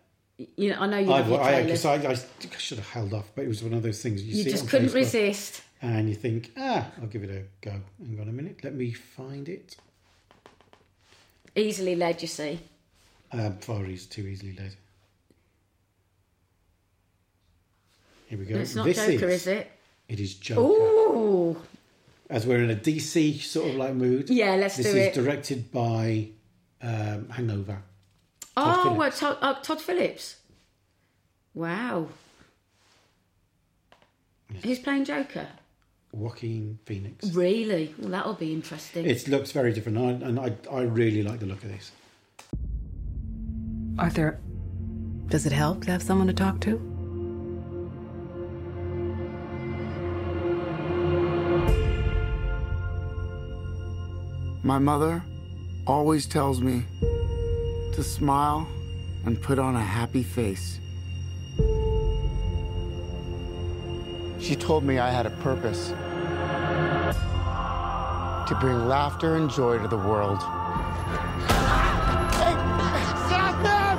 [0.57, 2.17] you know, I know you I, I, I, I
[2.59, 4.89] should have held off, but it was one of those things you, You just couldn't
[4.89, 5.63] Facebook, resist.
[5.81, 7.81] and you think, ah, I'll give it a go.
[8.05, 9.77] Hang on a minute, let me find it.
[11.55, 12.59] Easily led, you see.
[13.31, 14.75] Um, far easy, too easily led.
[18.27, 18.57] Here we go.
[18.57, 19.71] It's not this Joker, is, is it?
[20.09, 20.61] It is Joker.
[20.61, 21.57] Ooh.
[22.31, 24.31] As we're in a DC sort of like mood.
[24.31, 24.93] Yeah, let's do it.
[24.93, 26.29] this is directed by
[26.83, 27.83] um, Hangover.
[28.57, 28.99] oh, Phillips.
[28.99, 30.37] well, Todd, uh, Todd Phillips.
[31.55, 32.09] Wow.
[34.63, 35.49] Who's playing Joker?
[36.13, 37.33] Joaquin Phoenix.
[37.33, 37.95] Really?
[37.99, 39.05] Well, that'll be interesting.
[39.05, 41.91] It looks very different, and I, and I, I really like the look of this.
[43.99, 44.39] Arthur,
[45.27, 46.94] does it help to have someone to talk to?
[54.65, 55.23] My mother
[55.87, 56.85] always tells me
[57.93, 58.67] to smile
[59.27, 60.81] and put on a happy face.
[64.41, 65.89] She told me I had a purpose
[68.49, 70.41] to bring laughter and joy to the world.
[73.29, 73.99] Stop them!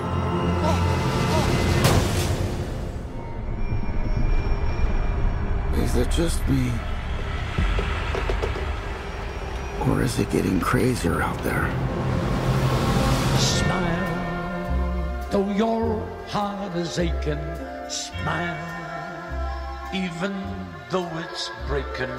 [5.84, 6.72] Is it just me?
[9.96, 11.72] Or is it getting crazier out there?
[13.40, 17.40] Smile, though your heart is aching.
[17.88, 18.60] Smile,
[19.94, 20.34] even
[20.90, 22.12] though it's breaking.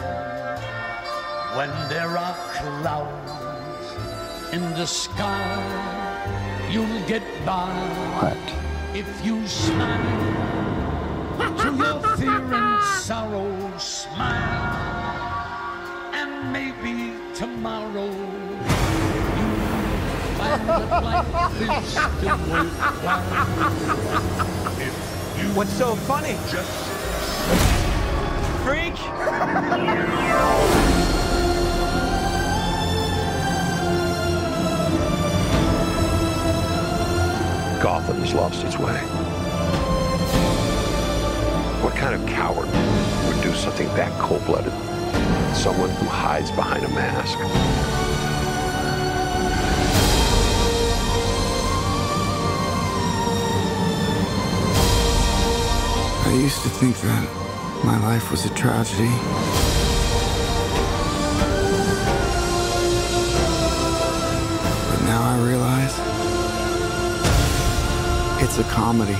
[1.52, 3.92] When there are clouds
[4.54, 5.60] in the sky,
[6.70, 7.68] you'll get by.
[8.16, 8.96] What?
[8.96, 10.32] If you smile
[11.58, 14.65] through your fear and sorrow, smile,
[25.54, 26.32] What's so funny?
[26.50, 26.70] Just
[28.64, 28.96] Freak!
[37.80, 38.98] Gotham has lost its way.
[41.82, 42.66] What kind of coward
[43.28, 44.72] would do something that cold-blooded?
[45.56, 47.38] Someone who hides behind a mask.
[56.42, 59.08] Used to think that my life was a tragedy.
[64.90, 65.98] But now I realize
[68.42, 69.16] it's a comedy.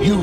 [0.00, 0.18] you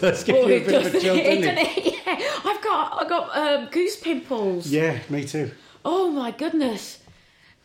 [0.00, 1.86] does give Oh, you a it bit of a does, chill, it, doesn't it?
[1.86, 1.94] it?
[2.06, 4.68] Yeah, I've got I've got um, goose pimples.
[4.68, 5.50] Yeah, me too.
[5.84, 7.00] Oh my goodness,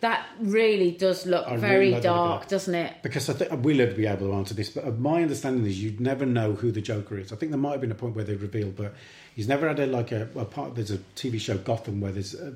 [0.02, 2.94] that really does look I very like the look of dark, doesn't it?
[3.04, 6.02] Because I think we'll be able to answer this, but uh, my understanding is you'd
[6.02, 7.32] never know who the Joker is.
[7.32, 8.94] I think there might have been a point where they revealed, but
[9.36, 10.76] he's never had a like a, a part.
[10.76, 12.54] There's a TV show Gotham where there's a,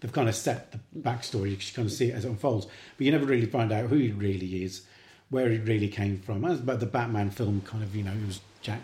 [0.00, 1.50] they've kind of set the backstory.
[1.50, 3.88] You can kind of see it as it unfolds, but you never really find out
[3.88, 4.82] who he really is,
[5.30, 6.44] where he really came from.
[6.44, 8.80] As but the Batman film, kind of you know, it was Jack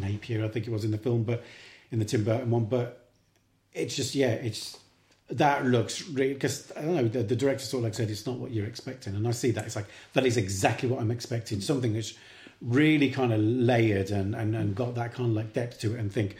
[0.00, 1.44] Napier, I think it was in the film, but
[1.90, 3.06] in the Tim Burton one, but
[3.74, 4.78] it's just yeah, it's
[5.30, 8.26] that looks really because I don't know the, the director sort of like said it's
[8.26, 11.10] not what you're expecting, and I see that it's like that is exactly what I'm
[11.10, 11.60] expecting.
[11.60, 12.14] Something that's
[12.60, 16.00] really kind of layered and and, and got that kind of like depth to it,
[16.00, 16.36] and think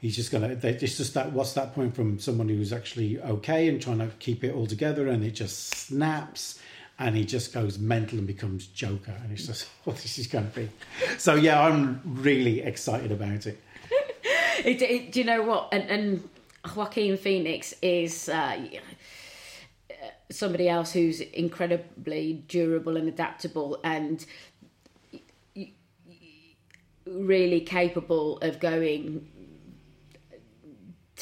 [0.00, 0.56] he's just gonna.
[0.62, 4.44] It's just that what's that point from someone who's actually okay and trying to keep
[4.44, 6.58] it all together, and it just snaps.
[6.98, 10.50] And he just goes mental and becomes Joker, and it's just what this is going
[10.50, 10.68] to be.
[11.18, 13.60] So yeah, I'm really excited about it.
[14.64, 15.68] it, it, do you know what?
[15.72, 16.28] And, and
[16.76, 18.56] Joaquin Phoenix is uh,
[20.30, 24.24] somebody else who's incredibly durable and adaptable and
[27.06, 29.28] really capable of going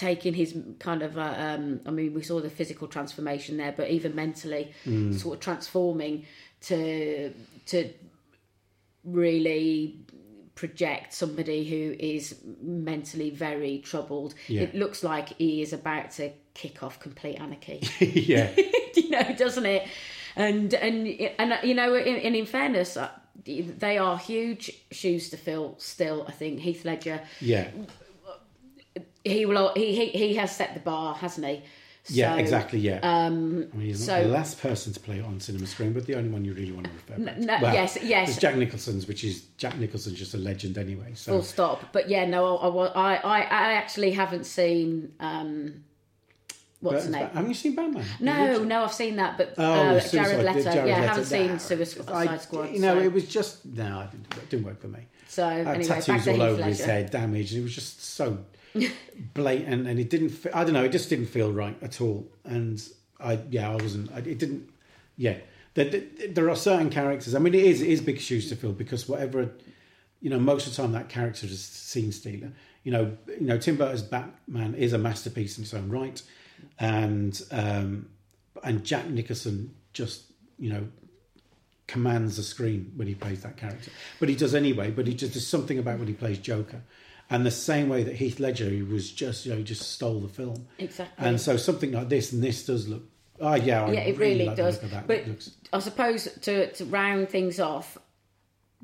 [0.08, 3.86] taking his kind of uh, um, I mean we saw the physical transformation there but
[3.96, 5.14] even mentally Mm.
[5.22, 6.24] sort of transforming
[6.68, 7.32] to
[7.66, 7.78] to
[9.04, 9.96] really
[10.54, 12.24] project somebody who is
[12.62, 14.62] mentally very troubled Yeah.
[14.62, 18.50] it looks like he is about to kick off complete anarchy yeah,
[18.94, 19.82] you know, doesn't it?
[20.36, 21.06] And and
[21.38, 23.10] and you know, in, and in fairness, uh,
[23.44, 25.74] they are huge shoes to fill.
[25.78, 27.68] Still, I think Heath Ledger, yeah.
[29.24, 31.62] He will, he he, he has set the bar, hasn't he?
[32.08, 32.78] Yeah, exactly.
[32.78, 32.98] Yeah.
[33.02, 35.92] Um, I mean, he's so not the last person to play it on cinema screen,
[35.92, 37.44] but the only one you really want to refer N- to.
[37.44, 38.38] no, yes, yes.
[38.38, 41.12] Jack Nicholson's, which is Jack Nicholson's just a legend anyway.
[41.14, 41.92] So full stop.
[41.92, 45.12] But yeah, no, I I I, I actually haven't seen.
[45.20, 45.84] Um,
[46.80, 47.28] what's the name?
[47.28, 48.04] Haven't you seen Batman?
[48.18, 50.62] No, no, I've seen that, but Oh, uh, Jared Leto.
[50.72, 52.70] Jared yeah, I haven't seen Suicide I- Squad.
[52.70, 53.04] You know, so.
[53.04, 55.00] it was just no, it didn't, work for me.
[55.28, 57.54] So Had anyway, back tattoos to all over his head, damaged.
[57.54, 58.38] It was just so
[59.34, 60.46] blatant, and it didn't.
[60.54, 60.84] I don't know.
[60.84, 62.26] It just didn't feel right at all.
[62.44, 62.82] And
[63.18, 64.12] I, yeah, I wasn't.
[64.12, 64.68] I, it didn't.
[65.16, 65.36] Yeah,
[65.74, 67.34] there, there, there are certain characters.
[67.34, 69.50] I mean, it is it is big shoes to fill because whatever,
[70.20, 72.52] you know, most of the time that character is a scene stealer.
[72.82, 76.22] You know, you know, Tim Burton's Batman is a masterpiece in its own right,
[76.78, 78.08] and um,
[78.64, 80.24] and Jack Nicholson just
[80.58, 80.86] you know
[81.86, 83.90] commands the screen when he plays that character.
[84.20, 84.90] But he does anyway.
[84.90, 86.82] But he just there's something about when he plays Joker,
[87.30, 90.20] and the same way that Heath Ledger he was just you know he just stole
[90.20, 90.66] the film.
[90.78, 91.26] Exactly.
[91.26, 93.04] And so something like this, and this does look.
[93.40, 94.74] Oh yeah, I yeah, it really like the does.
[94.74, 95.06] look of that.
[95.06, 97.96] But looks, I suppose to to round things off,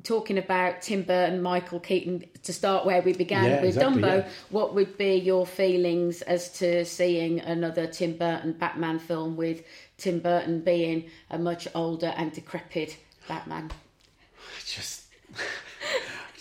[0.02, 4.18] talking about Tim Burton, Michael Keaton, to start where we began Yeah, with exactly, Dumbo,
[4.24, 4.28] yeah.
[4.50, 9.62] what would be your feelings as to seeing another Tim Burton Batman film with
[9.98, 12.96] Tim Burton being a much older and decrepit
[13.28, 13.70] Batman?
[14.64, 15.02] just.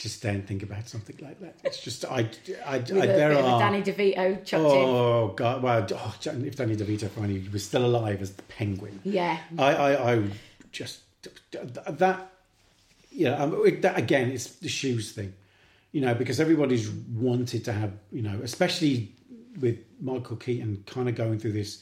[0.05, 1.55] Just don't think about something like that.
[1.63, 2.29] It's just I,
[2.63, 4.59] I, I there bit of a are Danny DeVito chucked in.
[4.61, 5.63] Oh God!
[5.63, 9.39] Well, oh, if Danny DeVito finally was still alive as the Penguin, Yeah.
[9.57, 10.23] I, I, I
[10.71, 10.99] just
[11.51, 12.29] that,
[13.11, 13.41] yeah.
[13.41, 15.33] Um, it- that again, it's the shoes thing,
[15.91, 19.11] you know, because everybody's wanted to have, you know, especially
[19.59, 21.81] with Michael Keaton kind of going through this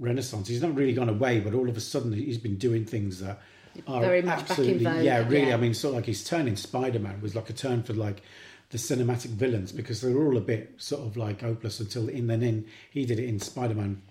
[0.00, 0.48] renaissance.
[0.48, 3.40] He's not really gone away, but all of a sudden he's been doing things that
[3.86, 5.48] are Very much back in absolutely, vogue, yeah, really.
[5.48, 5.54] yeah.
[5.54, 7.94] I mean, sort of like his turn in Spider Man was like a turn for
[7.94, 8.22] like
[8.70, 12.26] the cinematic villains because they were all a bit sort of like hopeless until in
[12.26, 14.02] then in he did it in Spider Man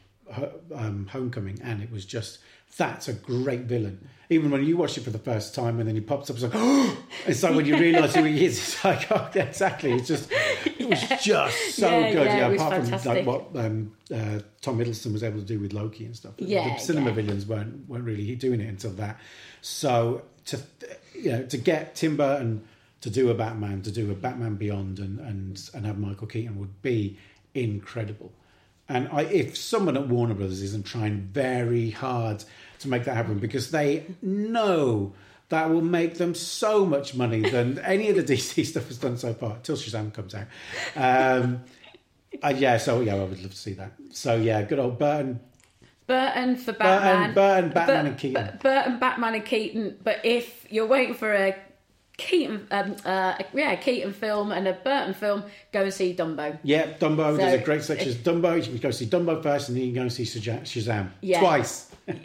[0.75, 2.39] um, Homecoming and it was just
[2.77, 4.07] that's a great villain.
[4.29, 6.43] Even when you watch it for the first time and then he pops up, it's
[6.43, 6.97] like, oh!
[7.25, 9.91] And so when you realise who he is, it's like, oh, yeah, exactly.
[9.91, 10.31] It's just,
[10.65, 12.25] it was just so Yeah, good.
[12.25, 13.15] yeah, Yeah, apart from fantastic.
[13.15, 16.33] like what um, uh, Tom Hiddleston was able to do with Loki and stuff.
[16.37, 19.19] Yeah, the cinema villains weren't weren't really doing it until that.
[19.61, 20.59] So to
[21.15, 22.63] you know to get Tim Burton
[23.01, 26.59] to do a Batman, to do a Batman Beyond, and and and have Michael Keaton
[26.59, 27.17] would be
[27.53, 28.31] incredible.
[28.89, 32.43] And I, if someone at Warner Brothers isn't trying very hard
[32.79, 35.13] to make that happen, because they know
[35.51, 39.17] that will make them so much money than any of the DC stuff has done
[39.17, 40.47] so far, till Shazam comes out.
[40.95, 41.63] Um,
[42.43, 43.93] uh, yeah, so yeah, I would love to see that.
[44.09, 45.39] So yeah, good old Burton.
[46.07, 47.33] Burton for Batman.
[47.33, 48.45] Burton, Batman Bur- and Keaton.
[48.45, 49.97] Bur- Burton, Batman and Keaton.
[50.03, 51.55] But if you're waiting for a
[52.17, 56.59] Keaton, um, uh, yeah, Keaton film and a Burton film, go and see Dumbo.
[56.63, 57.31] Yeah, Dumbo.
[57.31, 58.09] So, there's a great section.
[58.09, 58.57] As Dumbo.
[58.57, 61.39] You can go see Dumbo first, and then you can go and see Shazam Yeah.
[61.39, 61.91] twice.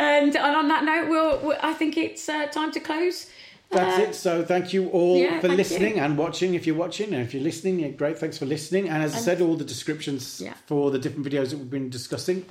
[0.00, 3.26] And, and on that note, we'll, we I think it's uh, time to close
[3.70, 4.14] That's Uh, it.
[4.14, 6.02] So thank you all yeah, for listening you.
[6.02, 6.54] and watching.
[6.54, 8.18] If you're watching, and if you're listening, yeah, great.
[8.18, 8.88] Thanks for listening.
[8.88, 10.54] And as I said, all the descriptions Yeah.
[10.66, 12.46] for the different videos that we've been discussing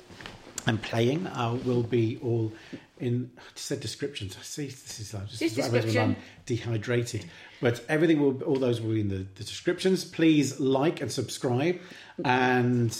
[0.66, 2.52] and playing uh, will be all
[3.00, 3.30] in.
[3.38, 4.36] I just said descriptions.
[4.38, 4.66] I see.
[4.66, 6.46] This is like just Just what happens when I'm description.
[6.46, 7.24] dehydrated.
[7.60, 8.40] But everything will.
[8.44, 10.04] All those will be in the, the descriptions.
[10.04, 11.76] Please like and subscribe,
[12.24, 12.92] and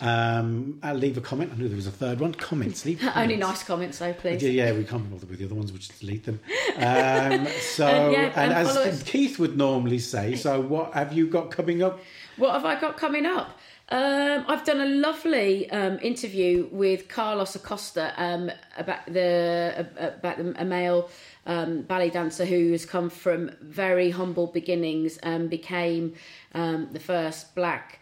[0.00, 1.52] um, uh, leave a comment.
[1.52, 2.34] I knew there was a third one.
[2.34, 2.84] Comments.
[2.84, 3.02] Leave.
[3.14, 4.42] Only nice comments, though, please.
[4.42, 5.70] Yeah, yeah, we can't be bothered with the other ones.
[5.70, 6.40] We'll just delete them.
[6.76, 9.02] Um, so, And yeah, and and as us.
[9.04, 12.00] Keith would normally say, so what have you got coming up?
[12.36, 13.58] What have I got coming up?
[13.90, 20.54] Um, I've done a lovely um, interview with Carlos Acosta um, about the about the,
[20.56, 21.10] a male
[21.44, 26.14] um, ballet dancer who has come from very humble beginnings and became
[26.54, 28.00] um, the first black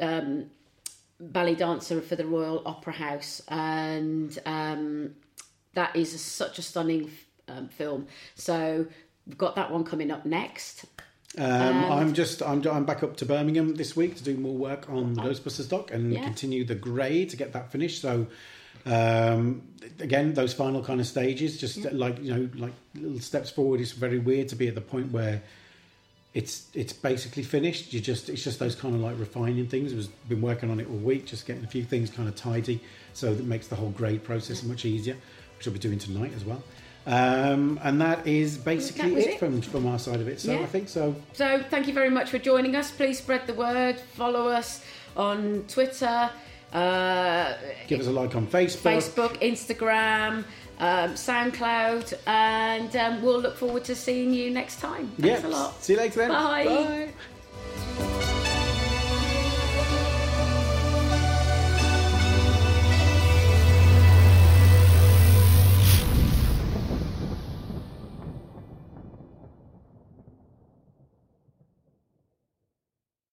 [0.00, 0.50] um,
[1.20, 5.14] ballet dancer for the Royal Opera House, and um,
[5.74, 7.10] that is a, such a stunning
[7.48, 8.06] um, film.
[8.34, 8.86] So
[9.26, 10.86] we've got that one coming up next.
[11.38, 14.90] Um, I'm just I'm, I'm back up to Birmingham this week to do more work
[14.90, 16.24] on the Ghostbusters doc and Yeah.
[16.24, 18.02] continue the grey to get that finished.
[18.02, 18.26] So
[18.84, 19.62] um,
[20.00, 23.80] again, those final kind of stages, just like you know, like little steps forward.
[23.80, 25.42] It's very weird to be at the point where
[26.32, 27.92] it's it's basically finished.
[27.92, 29.92] You just it's just those kind of like refining things.
[29.92, 32.80] I've been working on it all week, just getting a few things kind of tidy,
[33.14, 35.16] so that makes the whole grade process much easier.
[35.56, 36.62] Which I'll be doing tonight as well.
[37.06, 39.38] Um, and that is basically That it, it.
[39.38, 40.40] from from our side of it.
[40.40, 40.60] So Yeah.
[40.60, 41.16] I think so.
[41.32, 42.90] So thank you very much for joining us.
[42.90, 43.98] Please spread the word.
[43.98, 44.84] Follow us
[45.16, 46.30] on Twitter,
[46.72, 47.54] uh,
[47.88, 48.82] Give us a like on Facebook.
[48.82, 50.44] Facebook, Instagram,
[50.80, 55.08] um, SoundCloud, and um, we'll look forward to seeing you next time.
[55.18, 55.44] Thanks yep.
[55.44, 55.82] a lot.
[55.82, 56.30] See you later then.
[56.30, 57.12] Bye.
[57.98, 58.19] Bye.